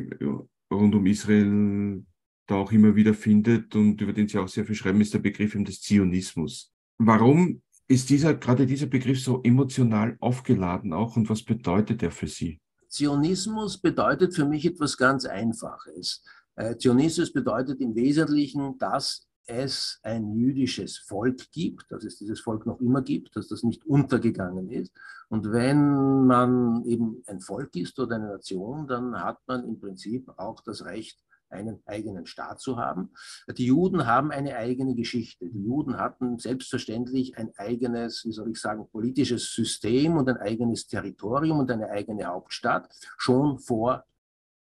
[0.72, 2.06] rund um Israel
[2.48, 5.20] da auch immer wieder findet und über den Sie auch sehr viel schreiben, ist der
[5.20, 6.72] Begriff des Zionismus.
[6.98, 12.28] Warum ist dieser, gerade dieser Begriff so emotional aufgeladen auch und was bedeutet er für
[12.28, 12.60] Sie?
[12.88, 16.24] Zionismus bedeutet für mich etwas ganz Einfaches.
[16.56, 22.66] Äh, Zionismus bedeutet im Wesentlichen, dass es ein jüdisches Volk gibt, dass es dieses Volk
[22.66, 24.92] noch immer gibt, dass das nicht untergegangen ist.
[25.30, 30.32] Und wenn man eben ein Volk ist oder eine Nation, dann hat man im Prinzip
[30.38, 31.20] auch das Recht,
[31.52, 33.12] einen eigenen Staat zu haben.
[33.58, 35.50] Die Juden haben eine eigene Geschichte.
[35.50, 40.88] Die Juden hatten selbstverständlich ein eigenes, wie soll ich sagen, politisches System und ein eigenes
[40.88, 44.06] Territorium und eine eigene Hauptstadt schon vor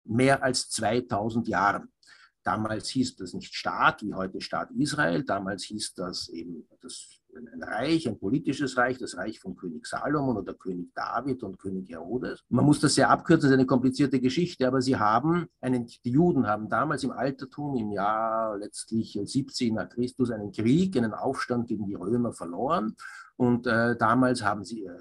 [0.03, 1.91] mehr als 2000 Jahren.
[2.43, 5.23] Damals hieß das nicht Staat, wie heute Staat Israel.
[5.23, 10.37] Damals hieß das eben das, ein Reich, ein politisches Reich, das Reich von König Salomon
[10.37, 12.43] oder König David und König Herodes.
[12.49, 16.11] Man muss das sehr abkürzen, das ist eine komplizierte Geschichte, aber sie haben, einen, die
[16.11, 21.67] Juden haben damals im Altertum, im Jahr letztlich 17 nach Christus, einen Krieg, einen Aufstand
[21.67, 22.95] gegen die Römer verloren.
[23.35, 24.99] Und äh, damals haben sie äh,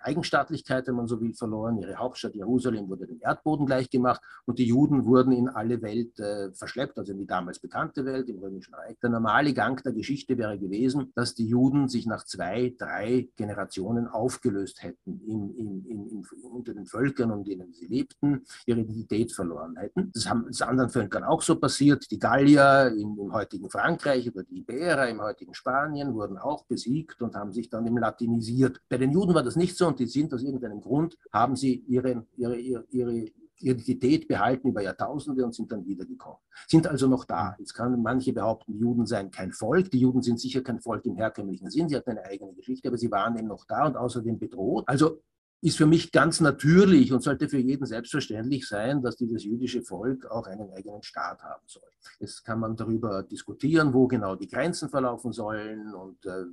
[0.00, 1.78] Eigenstaatlichkeit, wenn man so will, verloren.
[1.78, 6.52] Ihre Hauptstadt Jerusalem wurde dem Erdboden gleichgemacht und die Juden wurden in alle Welt äh,
[6.52, 8.96] verschleppt, also in die damals bekannte Welt, im Römischen Reich.
[9.02, 14.06] Der normale Gang der Geschichte wäre gewesen, dass die Juden sich nach zwei, drei Generationen
[14.06, 19.76] aufgelöst hätten in, in, in, unter den Völkern, um denen sie lebten, ihre Identität verloren
[19.76, 20.10] hätten.
[20.12, 22.10] Das haben es anderen Völkern auch so passiert.
[22.10, 27.34] Die Gallier im, heutigen Frankreich oder die Iberer im heutigen Spanien wurden auch besiegt und
[27.34, 28.80] haben sich dann im latinisiert.
[28.88, 31.84] Bei den Juden war das nicht so und die sind aus irgendeinem Grund, haben sie
[31.86, 33.26] ihre, ihre, ihre, ihre
[33.58, 36.38] Identität behalten über Jahrtausende und sind dann wiedergekommen.
[36.66, 37.54] Sind also noch da.
[37.58, 39.90] Jetzt kann manche behaupten, Juden seien kein Volk.
[39.90, 41.88] Die Juden sind sicher kein Volk im herkömmlichen Sinn.
[41.88, 44.84] Sie hatten eine eigene Geschichte, aber sie waren eben noch da und außerdem bedroht.
[44.86, 45.20] Also
[45.64, 50.26] ist für mich ganz natürlich und sollte für jeden selbstverständlich sein, dass dieses jüdische Volk
[50.26, 51.88] auch einen eigenen Staat haben soll.
[52.20, 56.44] Jetzt kann man darüber diskutieren, wo genau die Grenzen verlaufen sollen und äh,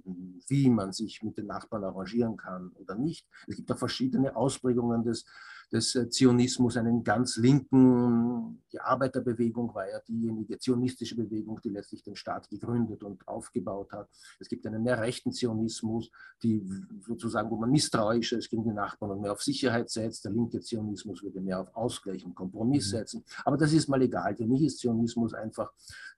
[0.47, 3.27] wie man sich mit den Nachbarn arrangieren kann oder nicht.
[3.47, 5.25] Es gibt auch verschiedene Ausprägungen des
[5.71, 12.03] des äh, Zionismus, einen ganz linken, die Arbeiterbewegung war ja diejenige zionistische Bewegung, die letztlich
[12.03, 14.09] den Staat gegründet und aufgebaut hat.
[14.39, 16.11] Es gibt einen mehr rechten Zionismus,
[16.43, 16.65] die
[17.05, 20.25] sozusagen, wo man misstrauischer ist gegen die Nachbarn und mehr auf Sicherheit setzt.
[20.25, 22.97] Der linke Zionismus würde mehr auf Ausgleich und Kompromiss mhm.
[22.97, 23.23] setzen.
[23.45, 24.35] Aber das ist mal egal.
[24.35, 25.71] Für mich ist Zionismus einfach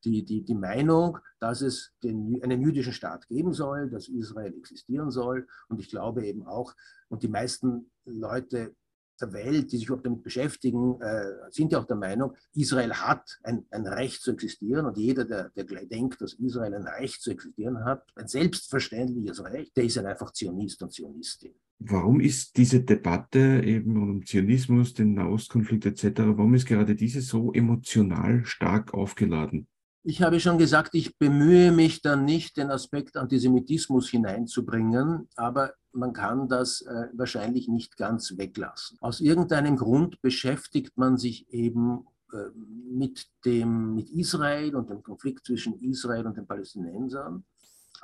[0.04, 5.12] die, die, die Meinung, dass es den, einen jüdischen Staat geben soll, dass Israel existieren
[5.12, 5.48] soll.
[5.70, 6.74] Und ich glaube eben auch,
[7.10, 8.76] und die meisten Leute
[9.24, 13.40] der Welt, die sich überhaupt damit beschäftigen, äh, sind ja auch der Meinung, Israel hat
[13.44, 17.32] ein, ein Recht zu existieren und jeder, der, der denkt, dass Israel ein Recht zu
[17.32, 21.54] existieren hat, ein selbstverständliches Recht, der ist dann einfach Zionist und Zionistin.
[21.80, 27.52] Warum ist diese Debatte eben um Zionismus, den Nahostkonflikt etc., warum ist gerade diese so
[27.52, 29.68] emotional stark aufgeladen?
[30.06, 36.14] Ich habe schon gesagt, ich bemühe mich dann nicht, den Aspekt Antisemitismus hineinzubringen, aber man
[36.14, 38.98] kann das äh, wahrscheinlich nicht ganz weglassen.
[39.02, 45.46] Aus irgendeinem Grund beschäftigt man sich eben äh, mit, dem, mit Israel und dem Konflikt
[45.46, 47.46] zwischen Israel und den Palästinensern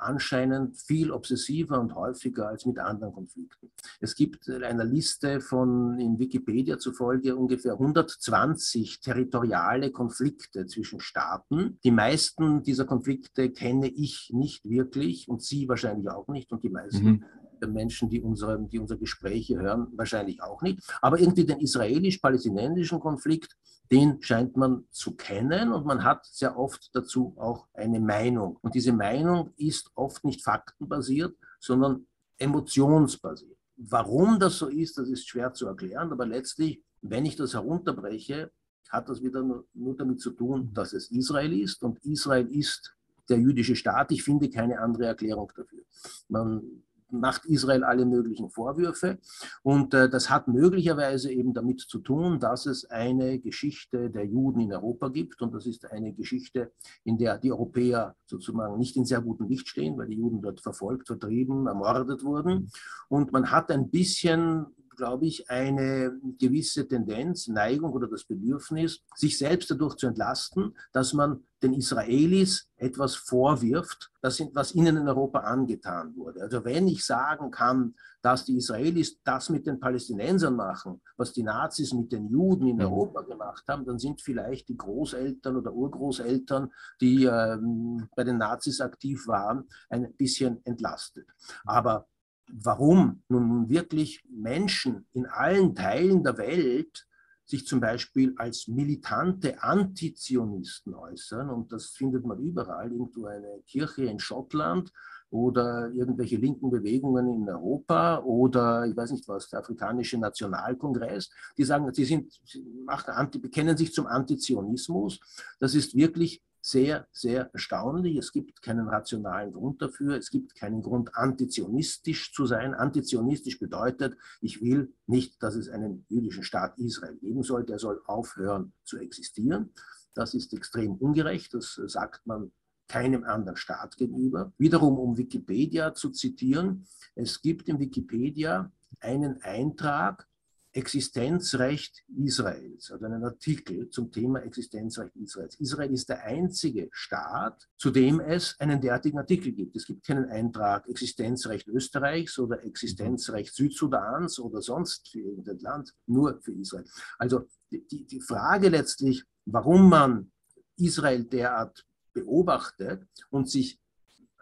[0.00, 3.70] anscheinend viel obsessiver und häufiger als mit anderen Konflikten.
[4.00, 11.78] Es gibt eine Liste von in Wikipedia zufolge ungefähr 120 territoriale Konflikte zwischen Staaten.
[11.84, 16.70] Die meisten dieser Konflikte kenne ich nicht wirklich und Sie wahrscheinlich auch nicht und die
[16.70, 17.24] meisten mhm.
[17.66, 20.80] Menschen, die unsere, die unsere Gespräche hören, wahrscheinlich auch nicht.
[21.00, 23.56] Aber irgendwie den israelisch-palästinensischen Konflikt,
[23.90, 28.58] den scheint man zu kennen und man hat sehr oft dazu auch eine Meinung.
[28.62, 32.06] Und diese Meinung ist oft nicht faktenbasiert, sondern
[32.38, 33.56] emotionsbasiert.
[33.76, 38.50] Warum das so ist, das ist schwer zu erklären, aber letztlich wenn ich das herunterbreche,
[38.88, 42.94] hat das wieder nur, nur damit zu tun, dass es Israel ist und Israel ist
[43.28, 44.10] der jüdische Staat.
[44.10, 45.82] Ich finde keine andere Erklärung dafür.
[46.28, 46.82] Man
[47.12, 49.18] macht Israel alle möglichen Vorwürfe.
[49.62, 54.60] Und äh, das hat möglicherweise eben damit zu tun, dass es eine Geschichte der Juden
[54.60, 55.42] in Europa gibt.
[55.42, 56.72] Und das ist eine Geschichte,
[57.04, 60.60] in der die Europäer sozusagen nicht in sehr gutem Licht stehen, weil die Juden dort
[60.60, 62.70] verfolgt, vertrieben, ermordet wurden.
[63.08, 64.66] Und man hat ein bisschen
[65.00, 71.14] glaube ich, eine gewisse Tendenz, Neigung oder das Bedürfnis, sich selbst dadurch zu entlasten, dass
[71.14, 76.42] man den Israelis etwas vorwirft, das, was ihnen in Europa angetan wurde.
[76.42, 81.44] Also wenn ich sagen kann, dass die Israelis das mit den Palästinensern machen, was die
[81.44, 82.82] Nazis mit den Juden in mhm.
[82.82, 86.70] Europa gemacht haben, dann sind vielleicht die Großeltern oder Urgroßeltern,
[87.00, 91.26] die ähm, bei den Nazis aktiv waren, ein bisschen entlastet.
[91.64, 92.06] Aber
[92.52, 97.06] warum nun wirklich Menschen in allen Teilen der Welt
[97.50, 101.50] sich zum Beispiel als militante Antizionisten äußern.
[101.50, 104.92] Und das findet man überall, irgendwo eine Kirche in Schottland
[105.30, 111.64] oder irgendwelche linken Bewegungen in Europa oder ich weiß nicht was, der afrikanische Nationalkongress, die
[111.64, 112.40] sagen, sie sind,
[112.84, 115.20] machen, bekennen sich zum Antizionismus.
[115.58, 118.16] Das ist wirklich sehr, sehr erstaunlich.
[118.16, 120.16] Es gibt keinen rationalen Grund dafür.
[120.16, 122.74] Es gibt keinen Grund, antizionistisch zu sein.
[122.74, 127.64] Antizionistisch bedeutet, ich will nicht, dass es einen jüdischen Staat Israel geben soll.
[127.64, 129.72] Der soll aufhören zu existieren.
[130.14, 131.54] Das ist extrem ungerecht.
[131.54, 132.52] Das sagt man
[132.88, 134.52] keinem anderen Staat gegenüber.
[134.58, 140.26] Wiederum, um Wikipedia zu zitieren, es gibt in Wikipedia einen Eintrag,
[140.72, 145.58] Existenzrecht Israels, also einen Artikel zum Thema Existenzrecht Israels.
[145.58, 149.74] Israel ist der einzige Staat, zu dem es einen derartigen Artikel gibt.
[149.74, 156.40] Es gibt keinen Eintrag Existenzrecht Österreichs oder Existenzrecht Südsudans oder sonst für irgendein Land, nur
[156.40, 156.84] für Israel.
[157.18, 160.30] Also die, die Frage letztlich, warum man
[160.76, 163.80] Israel derart beobachtet und sich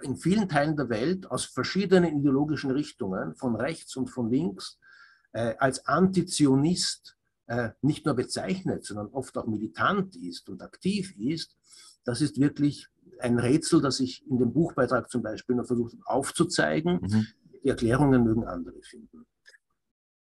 [0.03, 4.79] in vielen Teilen der Welt aus verschiedenen ideologischen Richtungen, von rechts und von links,
[5.33, 7.17] äh, als Antizionist
[7.47, 11.57] äh, nicht nur bezeichnet, sondern oft auch militant ist und aktiv ist,
[12.05, 12.89] das ist wirklich
[13.21, 17.01] ein Rätsel, das ich in dem Buchbeitrag zum Beispiel noch versucht habe aufzuzeigen.
[17.03, 17.27] Mhm.
[17.65, 19.27] Die Erklärungen mögen andere finden.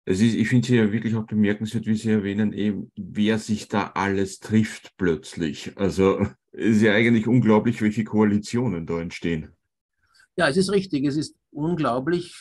[0.06, 3.68] Es ist, ich finde es ja wirklich auch bemerkenswert, wie Sie erwähnen, eben, wer sich
[3.68, 5.78] da alles trifft plötzlich.
[5.78, 9.56] Also es ist ja eigentlich unglaublich, welche Koalitionen da entstehen.
[10.36, 11.06] Ja, es ist richtig.
[11.06, 12.34] Es ist unglaublich,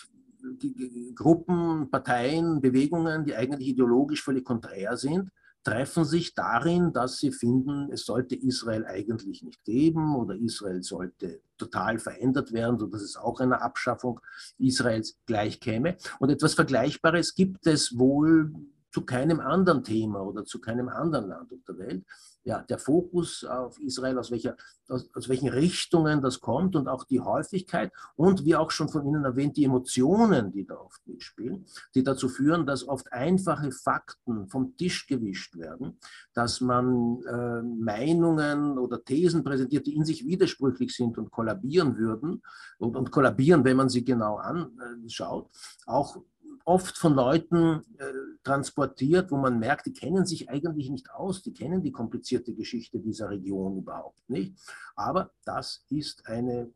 [1.14, 5.30] Gruppen, Parteien, Bewegungen, die eigentlich ideologisch völlig konträr sind,
[5.62, 11.42] treffen sich darin, dass sie finden, es sollte Israel eigentlich nicht geben oder Israel sollte
[11.58, 14.20] total verändert werden, sodass es auch einer Abschaffung
[14.58, 15.96] Israels gleichkäme.
[16.18, 18.52] Und etwas Vergleichbares gibt es wohl
[18.90, 22.04] zu keinem anderen Thema oder zu keinem anderen Land auf der Welt.
[22.42, 24.56] Ja, der Fokus auf Israel, aus, welcher,
[24.88, 29.06] aus, aus, welchen Richtungen das kommt und auch die Häufigkeit und wie auch schon von
[29.06, 34.48] Ihnen erwähnt, die Emotionen, die da oft mitspielen, die dazu führen, dass oft einfache Fakten
[34.48, 35.98] vom Tisch gewischt werden,
[36.32, 42.42] dass man äh, Meinungen oder Thesen präsentiert, die in sich widersprüchlich sind und kollabieren würden
[42.78, 45.50] und, und kollabieren, wenn man sie genau anschaut,
[45.84, 46.16] auch
[46.64, 48.12] oft von Leuten äh,
[48.44, 52.98] transportiert, wo man merkt, die kennen sich eigentlich nicht aus, die kennen die komplizierte Geschichte
[52.98, 54.54] dieser Region überhaupt nicht.
[54.94, 56.70] Aber das ist eine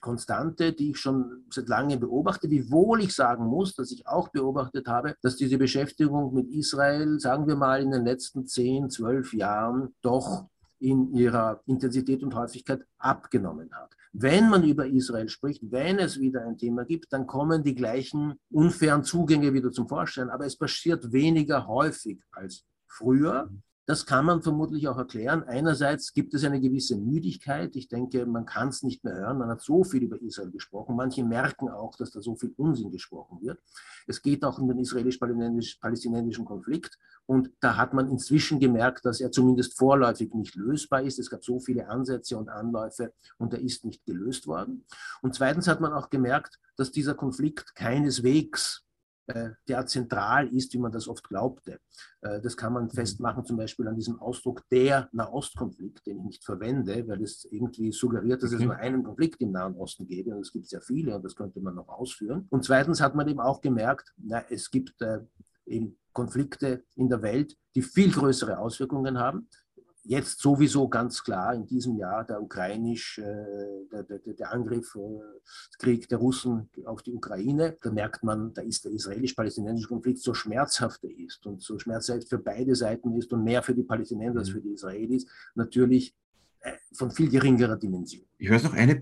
[0.00, 4.86] Konstante, die ich schon seit langem beobachte, wiewohl ich sagen muss, dass ich auch beobachtet
[4.86, 9.94] habe, dass diese Beschäftigung mit Israel, sagen wir mal, in den letzten 10, 12 Jahren
[10.00, 10.46] doch
[10.78, 13.94] in ihrer Intensität und Häufigkeit abgenommen hat.
[14.12, 18.34] Wenn man über Israel spricht, wenn es wieder ein Thema gibt, dann kommen die gleichen
[18.50, 23.50] unfairen Zugänge wieder zum Vorschein, aber es passiert weniger häufig als früher.
[23.86, 25.42] Das kann man vermutlich auch erklären.
[25.42, 27.76] Einerseits gibt es eine gewisse Müdigkeit.
[27.76, 29.36] Ich denke, man kann es nicht mehr hören.
[29.36, 30.96] Man hat so viel über Israel gesprochen.
[30.96, 33.58] Manche merken auch, dass da so viel Unsinn gesprochen wird.
[34.06, 36.98] Es geht auch um den israelisch-palästinensischen Konflikt.
[37.26, 41.18] Und da hat man inzwischen gemerkt, dass er zumindest vorläufig nicht lösbar ist.
[41.18, 44.84] Es gab so viele Ansätze und Anläufe und er ist nicht gelöst worden.
[45.20, 48.83] Und zweitens hat man auch gemerkt, dass dieser Konflikt keineswegs
[49.26, 51.78] der zentral ist, wie man das oft glaubte.
[52.20, 52.90] Äh, das kann man mhm.
[52.90, 57.92] festmachen zum Beispiel an diesem Ausdruck der Nahostkonflikt, den ich nicht verwende, weil es irgendwie
[57.92, 61.16] suggeriert, dass es nur einen Konflikt im Nahen Osten gäbe und es gibt sehr viele
[61.16, 62.46] und das könnte man noch ausführen.
[62.50, 65.20] Und zweitens hat man eben auch gemerkt, na, es gibt äh,
[65.66, 69.48] eben Konflikte in der Welt, die viel größere Auswirkungen haben
[70.04, 73.24] jetzt sowieso ganz klar in diesem Jahr der ukrainisch, äh,
[73.90, 77.76] der, der, der Angriff, äh, Krieg der Russen auf die Ukraine.
[77.80, 82.28] Da merkt man, da ist der israelisch-palästinensische Konflikt so schmerzhaft er ist und so schmerzhaft
[82.28, 84.54] für beide Seiten ist und mehr für die Palästinenser als mhm.
[84.54, 86.14] für die Israelis, natürlich
[86.60, 88.24] äh, von viel geringerer Dimension.
[88.36, 89.00] Ich weiß noch eine,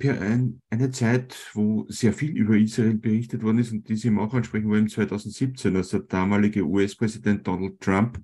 [0.70, 4.34] eine Zeit, wo sehr viel über Israel berichtet worden ist und die Sie im auch
[4.34, 8.20] ansprechen wollen, 2017, als der damalige US-Präsident Donald Trump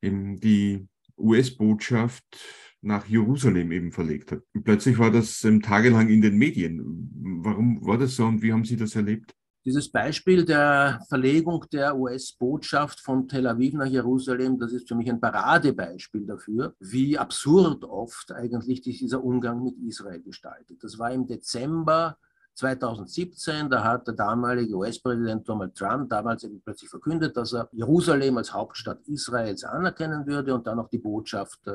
[0.00, 0.86] eben die
[1.22, 2.24] US-Botschaft
[2.82, 4.42] nach Jerusalem eben verlegt hat.
[4.54, 6.82] Und plötzlich war das ähm, tagelang in den Medien.
[7.42, 9.34] Warum war das so und wie haben Sie das erlebt?
[9.64, 15.08] Dieses Beispiel der Verlegung der US-Botschaft von Tel Aviv nach Jerusalem, das ist für mich
[15.08, 20.82] ein Paradebeispiel dafür, wie absurd oft eigentlich dieser Umgang mit Israel gestaltet.
[20.82, 22.18] Das war im Dezember
[22.54, 28.38] 2017, da hat der damalige US-Präsident Donald Trump damals eben plötzlich verkündet, dass er Jerusalem
[28.38, 31.72] als Hauptstadt Israels anerkennen würde und dann auch die Botschaft äh,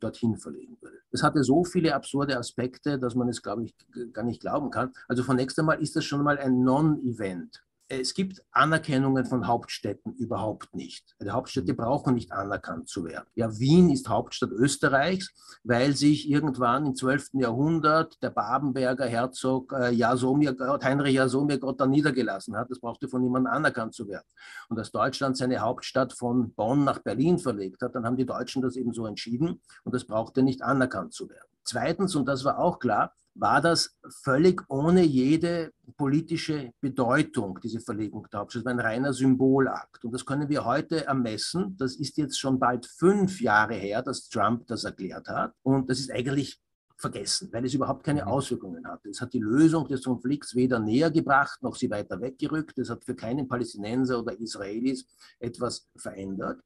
[0.00, 0.96] dorthin verlegen würde.
[1.10, 3.74] Das hatte so viele absurde Aspekte, dass man es, glaube ich,
[4.12, 4.92] gar nicht glauben kann.
[5.08, 10.74] Also zunächst einmal ist das schon mal ein Non-Event es gibt Anerkennungen von Hauptstädten überhaupt
[10.76, 11.16] nicht.
[11.20, 13.26] Die Hauptstädte brauchen nicht anerkannt zu werden.
[13.34, 17.30] Ja, Wien ist Hauptstadt Österreichs, weil sich irgendwann im 12.
[17.34, 22.70] Jahrhundert der Babenberger Herzog äh, Jasomir, Heinrich Jasomir Gott da niedergelassen hat.
[22.70, 24.26] Das brauchte von niemandem anerkannt zu werden.
[24.68, 28.62] Und als Deutschland seine Hauptstadt von Bonn nach Berlin verlegt hat, dann haben die Deutschen
[28.62, 31.48] das eben so entschieden und das brauchte nicht anerkannt zu werden.
[31.64, 38.26] Zweitens, und das war auch klar, war das völlig ohne jede politische Bedeutung, diese Verlegung
[38.32, 38.62] der Hauptstadt.
[38.62, 40.04] Das war ein reiner Symbolakt.
[40.04, 41.76] Und das können wir heute ermessen.
[41.78, 45.54] Das ist jetzt schon bald fünf Jahre her, dass Trump das erklärt hat.
[45.62, 46.60] Und das ist eigentlich
[47.00, 48.28] vergessen, weil es überhaupt keine mhm.
[48.28, 49.08] Auswirkungen hatte.
[49.08, 52.78] Es hat die Lösung des Konflikts weder näher gebracht, noch sie weiter weggerückt.
[52.78, 55.06] Es hat für keinen Palästinenser oder Israelis
[55.38, 56.60] etwas verändert.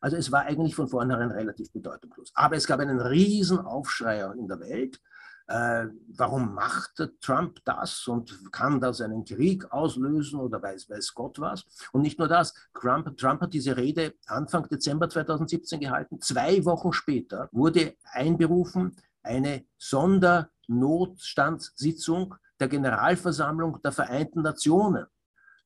[0.00, 2.30] Also es war eigentlich von vornherein relativ bedeutungslos.
[2.34, 5.00] Aber es gab einen riesen Aufschrei in der Welt
[5.50, 5.86] äh,
[6.16, 11.64] warum macht Trump das und kann das einen Krieg auslösen oder weiß, weiß Gott was?
[11.92, 16.20] Und nicht nur das, Trump, Trump hat diese Rede Anfang Dezember 2017 gehalten.
[16.20, 18.94] Zwei Wochen später wurde einberufen
[19.24, 25.06] eine Sondernotstandssitzung der Generalversammlung der Vereinten Nationen,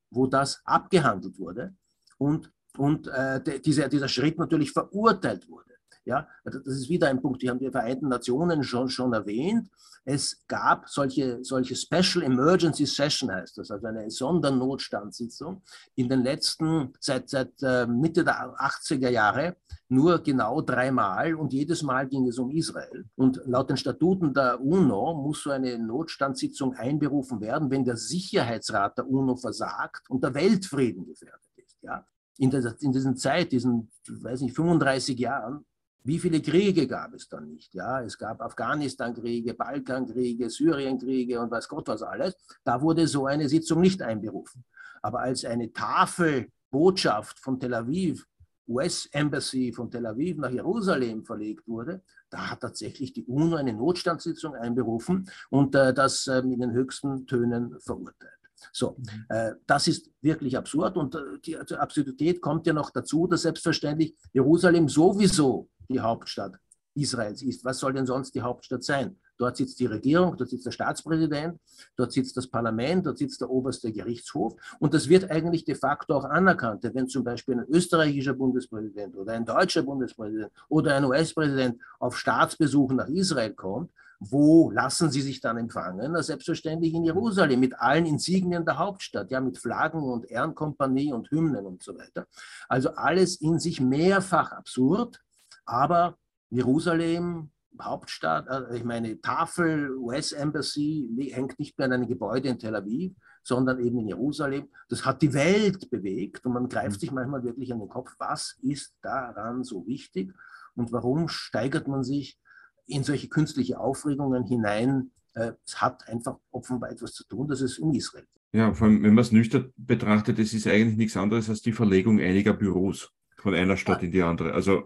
[0.08, 1.76] wo das abgehandelt wurde
[2.16, 5.73] und, und äh, dieser, dieser Schritt natürlich verurteilt wurde.
[6.06, 9.70] Ja, das ist wieder ein Punkt, die haben die Vereinten Nationen schon, schon erwähnt.
[10.04, 15.62] Es gab solche, solche Special Emergency Session, heißt das, also eine Sondernotstandssitzung
[15.94, 19.56] in den letzten, seit, seit äh, Mitte der 80er Jahre,
[19.88, 23.06] nur genau dreimal und jedes Mal ging es um Israel.
[23.16, 28.98] Und laut den Statuten der UNO muss so eine Notstandssitzung einberufen werden, wenn der Sicherheitsrat
[28.98, 31.78] der UNO versagt und der Weltfrieden gefährdet ist.
[31.80, 32.06] Ja?
[32.36, 35.64] In, der, in diesen Zeit, diesen, weiß nicht, 35 Jahren,
[36.04, 37.72] wie viele Kriege gab es dann nicht?
[37.74, 42.36] Ja, es gab Afghanistan-Kriege, Balkankriege, Syrienkriege und weiß Gott was alles.
[42.62, 44.64] Da wurde so eine Sitzung nicht einberufen.
[45.00, 48.26] Aber als eine Tafelbotschaft von Tel Aviv,
[48.68, 54.54] US-Embassy von Tel Aviv nach Jerusalem verlegt wurde, da hat tatsächlich die UNO eine Notstandssitzung
[54.54, 58.32] einberufen und äh, das äh, in den höchsten Tönen verurteilt.
[58.72, 59.24] So, mhm.
[59.28, 63.42] äh, das ist wirklich absurd und äh, die, die Absurdität kommt ja noch dazu, dass
[63.42, 66.58] selbstverständlich Jerusalem sowieso die Hauptstadt
[66.94, 67.64] Israels ist.
[67.64, 69.16] Was soll denn sonst die Hauptstadt sein?
[69.36, 71.58] Dort sitzt die Regierung, dort sitzt der Staatspräsident,
[71.96, 74.54] dort sitzt das Parlament, dort sitzt der oberste Gerichtshof.
[74.78, 76.88] Und das wird eigentlich de facto auch anerkannt.
[76.92, 82.92] Wenn zum Beispiel ein österreichischer Bundespräsident oder ein deutscher Bundespräsident oder ein US-Präsident auf Staatsbesuch
[82.92, 86.12] nach Israel kommt, wo lassen sie sich dann empfangen?
[86.12, 91.30] Na, selbstverständlich in Jerusalem mit allen Insignien der Hauptstadt, ja, mit Flaggen und Ehrenkompanie und
[91.30, 92.26] Hymnen und so weiter.
[92.68, 95.23] Also alles in sich mehrfach absurd
[95.64, 96.18] aber
[96.50, 97.50] Jerusalem,
[97.80, 103.14] Hauptstadt, äh, ich meine, Tafel, US-Embassy hängt nicht mehr an einem Gebäude in Tel Aviv,
[103.42, 104.68] sondern eben in Jerusalem.
[104.88, 107.00] Das hat die Welt bewegt und man greift mhm.
[107.00, 110.32] sich manchmal wirklich an den Kopf, was ist daran so wichtig
[110.74, 112.38] und warum steigert man sich
[112.86, 115.10] in solche künstliche Aufregungen hinein?
[115.34, 118.42] Äh, es hat einfach offenbar etwas zu tun, dass es um Israel geht.
[118.52, 121.72] Ja, vor allem, wenn man es nüchtern betrachtet, es ist eigentlich nichts anderes als die
[121.72, 124.52] Verlegung einiger Büros von einer Stadt in die andere.
[124.52, 124.84] Also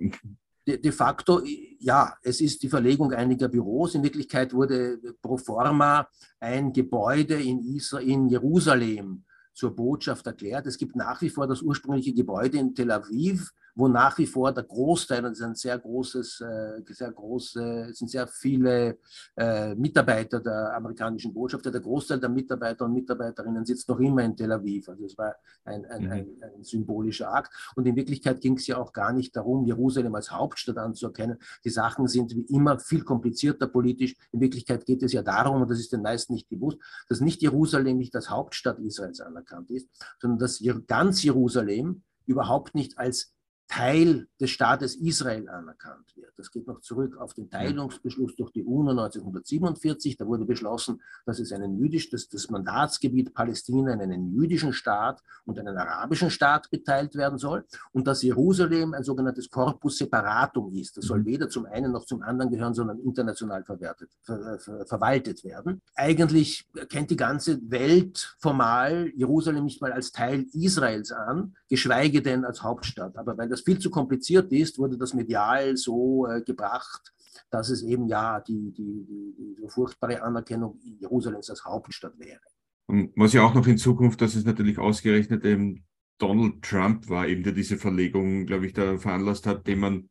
[0.68, 1.42] de, de facto,
[1.78, 3.94] ja, es ist die Verlegung einiger Büros.
[3.94, 6.06] In Wirklichkeit wurde pro forma
[6.40, 10.66] ein Gebäude in, Isra in Jerusalem zur Botschaft erklärt.
[10.66, 14.52] Es gibt nach wie vor das ursprüngliche Gebäude in Tel Aviv, wo nach wie vor
[14.52, 18.98] der Großteil, und es ist ein sehr großes, äh, sehr große, es sind sehr viele
[19.36, 24.36] äh, Mitarbeiter der amerikanischen Botschaft, der Großteil der Mitarbeiter und Mitarbeiterinnen sitzt noch immer in
[24.36, 24.88] Tel Aviv.
[24.88, 26.10] Also es war ein, ein, mhm.
[26.10, 26.26] ein,
[26.56, 27.52] ein symbolischer Akt.
[27.76, 31.38] Und in Wirklichkeit ging es ja auch gar nicht darum, Jerusalem als Hauptstadt anzuerkennen.
[31.64, 34.16] Die Sachen sind wie immer viel komplizierter politisch.
[34.32, 37.42] In Wirklichkeit geht es ja darum, und das ist den meisten nicht bewusst, dass nicht
[37.42, 39.88] Jerusalem nicht als Hauptstadt Israels anerkannt ist,
[40.20, 43.37] sondern dass ganz Jerusalem überhaupt nicht als
[43.68, 46.32] Teil des Staates Israel anerkannt wird.
[46.36, 50.16] Das geht noch zurück auf den Teilungsbeschluss durch die UNO 1947.
[50.16, 55.22] Da wurde beschlossen, dass es einen jüdisch, dass das Mandatsgebiet Palästina in einen jüdischen Staat
[55.44, 60.96] und einen arabischen Staat geteilt werden soll und dass Jerusalem ein sogenanntes Corpus Separatum ist.
[60.96, 61.26] Das soll mhm.
[61.26, 65.82] weder zum einen noch zum anderen gehören, sondern international verwertet, ver, ver, verwaltet werden.
[65.94, 72.46] Eigentlich kennt die ganze Welt formal Jerusalem nicht mal als Teil Israels an, geschweige denn
[72.46, 73.16] als Hauptstadt.
[73.16, 77.12] Aber weil das das viel zu kompliziert ist, wurde das medial so äh, gebracht,
[77.50, 82.40] dass es eben ja die, die, die, die furchtbare Anerkennung Jerusalems als Hauptstadt wäre.
[82.86, 85.84] Und was ja auch noch in Zukunft, dass es natürlich ausgerechnet eben
[86.18, 90.08] Donald Trump war, eben der diese Verlegung, glaube ich, da veranlasst hat, dem man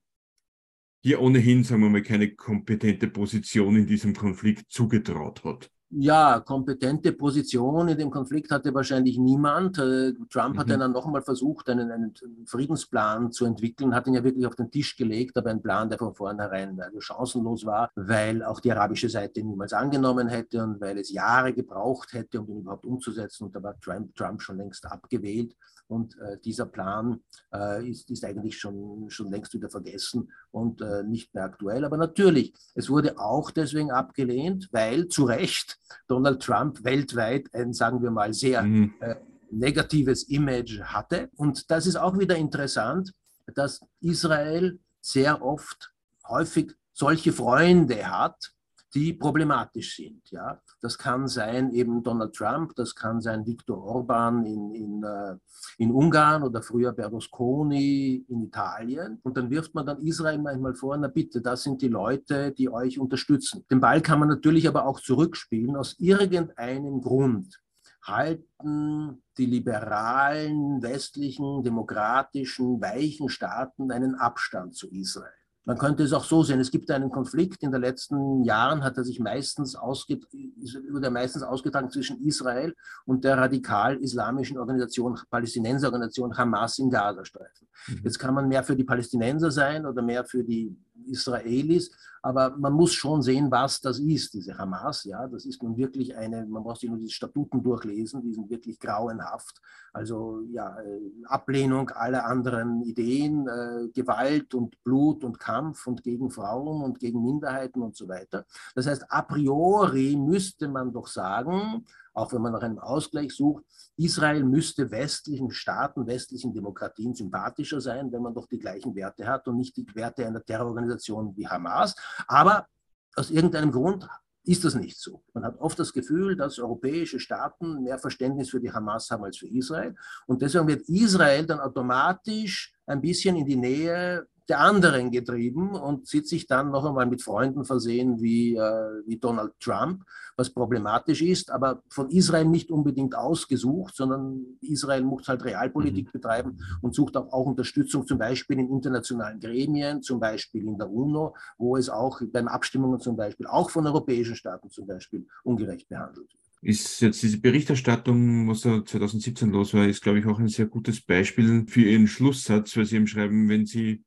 [1.03, 7.13] hier ohnehin, sagen wir mal, keine kompetente Position in diesem Konflikt zugetraut hat ja, kompetente
[7.13, 9.77] Position in dem Konflikt hatte wahrscheinlich niemand.
[9.77, 10.59] Äh, Trump mhm.
[10.59, 12.13] hat dann nochmal versucht, einen, einen,
[12.45, 15.97] Friedensplan zu entwickeln, hat ihn ja wirklich auf den Tisch gelegt, aber ein Plan, der
[15.97, 20.97] von vornherein also chancenlos war, weil auch die arabische Seite niemals angenommen hätte und weil
[20.97, 23.45] es Jahre gebraucht hätte, um ihn überhaupt umzusetzen.
[23.45, 25.55] Und da war Trump, Trump schon längst abgewählt.
[25.87, 27.21] Und äh, dieser Plan
[27.53, 31.85] äh, ist, ist, eigentlich schon, schon längst wieder vergessen und äh, nicht mehr aktuell.
[31.85, 35.76] Aber natürlich, es wurde auch deswegen abgelehnt, weil zu Recht
[36.07, 38.93] Donald Trump weltweit ein, sagen wir mal, sehr mhm.
[38.99, 39.15] Äh,
[39.51, 41.29] negatives Image hatte.
[41.35, 43.13] Und das ist auch wieder interessant,
[43.55, 45.93] dass Israel sehr oft
[46.27, 48.51] häufig solche Freunde hat,
[48.97, 50.31] die problematisch sind.
[50.31, 50.59] Ja?
[50.81, 55.35] Das kann sein eben Donald Trump, das kann sein Viktor Orban in, in, äh,
[55.77, 59.19] in Ungarn oder früher Berlusconi in Italien.
[59.21, 62.69] Und dann wirft man dann Israel manchmal vor, na bitte, das sind die Leute, die
[62.69, 63.63] euch unterstützen.
[63.69, 65.75] Den Ball kann man natürlich aber auch zurückspielen.
[65.75, 67.61] Aus irgendeinem Grund
[68.01, 75.29] halten die liberalen, westlichen, demokratischen, weichen Staaten einen Abstand zu Israel.
[75.67, 76.61] Man könnte es auch so sehen.
[76.61, 77.61] Es gibt einen Konflikt.
[77.61, 82.73] In den letzten Jahren hat er sich meistens, wurde meistens ausgetragen zwischen Israel
[83.05, 87.67] und der radikal-islamischen Organisation, Palästinenserorganisation Hamas im Gazastreifen.
[87.87, 88.01] Mhm.
[88.05, 90.73] Jetzt kann man mehr für die Palästinenser sein oder mehr für die
[91.07, 91.91] Israelis,
[92.21, 95.03] aber man muss schon sehen, was das ist, diese Hamas.
[95.05, 98.49] Ja, das ist nun wirklich eine, man muss sich nur die Statuten durchlesen, die sind
[98.49, 99.61] wirklich grauenhaft.
[99.93, 106.29] Also ja, äh, Ablehnung aller anderen Ideen, äh, Gewalt und Blut und Kampf und gegen
[106.29, 108.45] Frauen und gegen Minderheiten und so weiter.
[108.75, 111.85] Das heißt, a priori müsste man doch sagen,
[112.17, 113.63] auch wenn man nach einem Ausgleich sucht,
[113.95, 119.47] Israel müsste westlichen Staaten, westlichen Demokratien sympathischer sein, wenn man doch die gleichen Werte hat
[119.47, 121.95] und nicht die Werte einer Terrororganisation wie Hamas.
[122.27, 122.67] Aber
[123.15, 124.07] aus irgendeinem Grund
[124.43, 125.21] ist das nicht so.
[125.33, 129.37] Man hat oft das Gefühl, dass europäische Staaten mehr Verständnis für die Hamas haben als
[129.37, 129.95] für Israel.
[130.25, 136.07] Und deswegen wird Israel dann automatisch ein bisschen in die Nähe der anderen getrieben und
[136.07, 140.03] sieht sich dann noch einmal mit Freunden versehen wie, äh, wie Donald Trump,
[140.35, 146.11] was problematisch ist, aber von Israel nicht unbedingt ausgesucht, sondern Israel muss halt Realpolitik mhm.
[146.11, 150.89] betreiben und sucht auch, auch Unterstützung zum Beispiel in internationalen Gremien, zum Beispiel in der
[150.89, 155.89] UNO, wo es auch beim Abstimmungen zum Beispiel auch von europäischen Staaten zum Beispiel ungerecht
[155.89, 160.39] behandelt wird ist jetzt diese Berichterstattung, was da 2017 los war, ist, glaube ich, auch
[160.39, 164.03] ein sehr gutes Beispiel für Ihren Schlusssatz, weil Sie eben schreiben, wenn Sie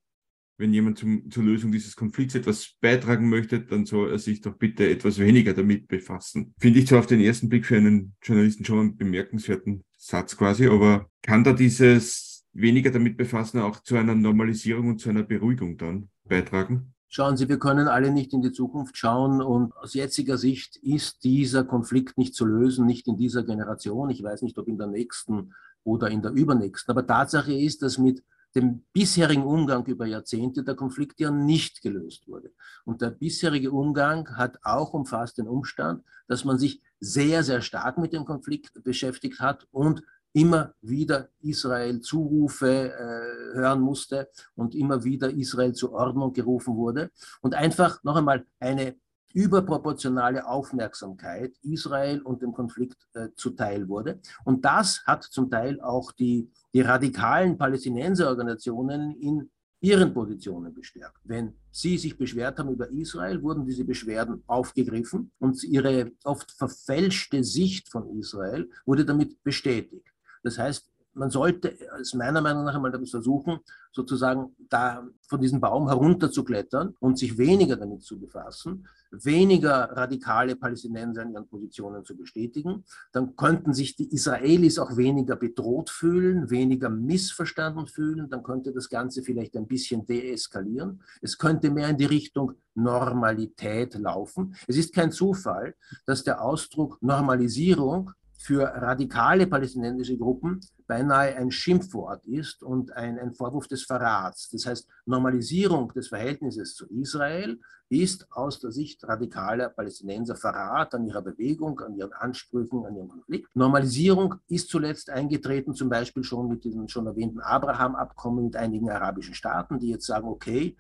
[0.61, 4.56] wenn jemand zum, zur Lösung dieses Konflikts etwas beitragen möchte, dann soll er sich doch
[4.56, 6.54] bitte etwas weniger damit befassen.
[6.61, 10.68] Finde ich zwar auf den ersten Blick für einen Journalisten schon einen bemerkenswerten Satz quasi,
[10.68, 15.78] aber kann da dieses weniger damit befassen auch zu einer Normalisierung und zu einer Beruhigung
[15.78, 16.92] dann beitragen?
[17.08, 21.24] Schauen Sie, wir können alle nicht in die Zukunft schauen und aus jetziger Sicht ist
[21.24, 24.11] dieser Konflikt nicht zu lösen, nicht in dieser Generation.
[24.11, 26.92] Ich weiß nicht, ob in der nächsten oder in der übernächsten.
[26.92, 28.22] Aber Tatsache ist, dass mit
[28.55, 32.53] dem bisherigen Umgang über Jahrzehnte der Konflikt ja nicht gelöst wurde.
[32.84, 37.98] Und der bisherige Umgang hat auch umfasst den Umstand, dass man sich sehr, sehr stark
[37.98, 45.03] mit dem Konflikt beschäftigt hat und immer wieder Israel Zurufe äh, hören musste und immer
[45.03, 48.96] wieder Israel zur Ordnung gerufen wurde und einfach noch einmal eine
[49.35, 54.20] überproportionale Aufmerksamkeit Israel und dem Konflikt äh, zuteil wurde.
[54.45, 59.51] Und das hat zum Teil auch die, die radikalen Palästinenserorganisationen in
[59.81, 61.18] ihren Positionen bestärkt.
[61.24, 67.43] Wenn sie sich beschwert haben über Israel, wurden diese Beschwerden aufgegriffen und ihre oft verfälschte
[67.43, 70.07] Sicht von Israel wurde damit bestätigt.
[70.43, 73.58] Das heißt, man sollte es meiner Meinung nach einmal versuchen,
[73.92, 81.22] sozusagen da von diesem Baum herunterzuklettern und sich weniger damit zu befassen, weniger radikale Palästinenser
[81.22, 82.84] in ihren Positionen zu bestätigen.
[83.12, 88.28] Dann könnten sich die Israelis auch weniger bedroht fühlen, weniger missverstanden fühlen.
[88.28, 91.02] Dann könnte das Ganze vielleicht ein bisschen deeskalieren.
[91.20, 94.54] Es könnte mehr in die Richtung Normalität laufen.
[94.68, 95.74] Es ist kein Zufall,
[96.06, 103.34] dass der Ausdruck Normalisierung für radikale palästinensische Gruppen beinahe ein Schimpfwort ist und ein, ein,
[103.34, 104.49] Vorwurf des Verrats.
[104.51, 107.61] Das heißt, Normalisierung des Verhältnisses zu Israel
[107.91, 113.09] ist aus der Sicht radikaler Palästinenser Verrat an ihrer Bewegung, an ihren Ansprüchen, an ihrem
[113.09, 113.55] Konflikt.
[113.55, 119.34] Normalisierung ist zuletzt eingetreten, zum Beispiel schon mit diesem schon erwähnten Abraham-Abkommen mit einigen arabischen
[119.34, 120.76] Staaten, die jetzt sagen, okay,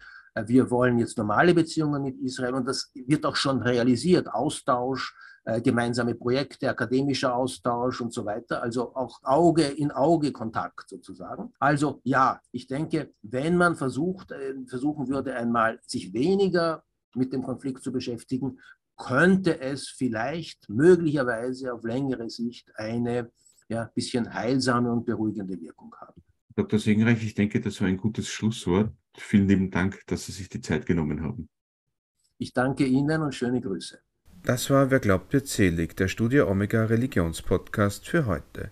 [0.46, 4.32] wir wollen jetzt normale Beziehungen mit Israel und das wird auch schon realisiert.
[4.32, 5.29] Austausch, äh,
[5.62, 11.52] gemeinsame Projekte, akademischer Austausch und so weiter, also auch Auge in Auge Kontakt sozusagen.
[11.58, 16.84] Also ja, ich denke, wenn man versucht, äh, versuchen würde, einmal sich weniger
[17.14, 18.58] mit dem Konflikt zu beschäftigen,
[18.96, 23.30] könnte es vielleicht möglicherweise auf längere Sicht eine
[23.68, 26.22] ja, bisschen heilsame und beruhigende Wirkung haben.
[26.56, 26.78] Dr.
[26.78, 28.92] Segenreich, ich denke, das war ein gutes Schlusswort.
[29.16, 31.48] Vielen lieben Dank, dass Sie sich die Zeit genommen haben.
[32.36, 34.00] Ich danke Ihnen und schöne Grüße.
[34.42, 38.70] Das war Wer glaubt wird selig, der Studio Omega Religionspodcast für heute.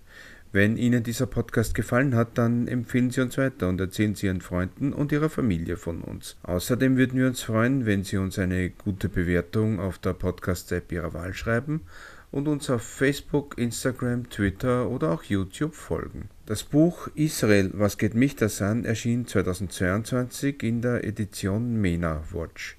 [0.50, 4.40] Wenn Ihnen dieser Podcast gefallen hat, dann empfehlen Sie uns weiter und erzählen Sie Ihren
[4.40, 6.38] Freunden und Ihrer Familie von uns.
[6.42, 11.12] Außerdem würden wir uns freuen, wenn Sie uns eine gute Bewertung auf der Podcast-App Ihrer
[11.12, 11.82] Wahl schreiben
[12.30, 16.30] und uns auf Facebook, Instagram, Twitter oder auch YouTube folgen.
[16.46, 22.78] Das Buch Israel, was geht mich das an, erschien 2022 in der Edition MENA Watch.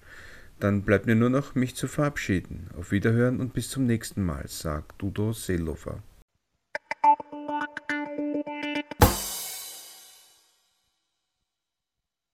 [0.60, 2.70] Dann bleibt mir nur noch, mich zu verabschieden.
[2.78, 6.04] Auf Wiederhören und bis zum nächsten Mal, sagt Udo Seelofer.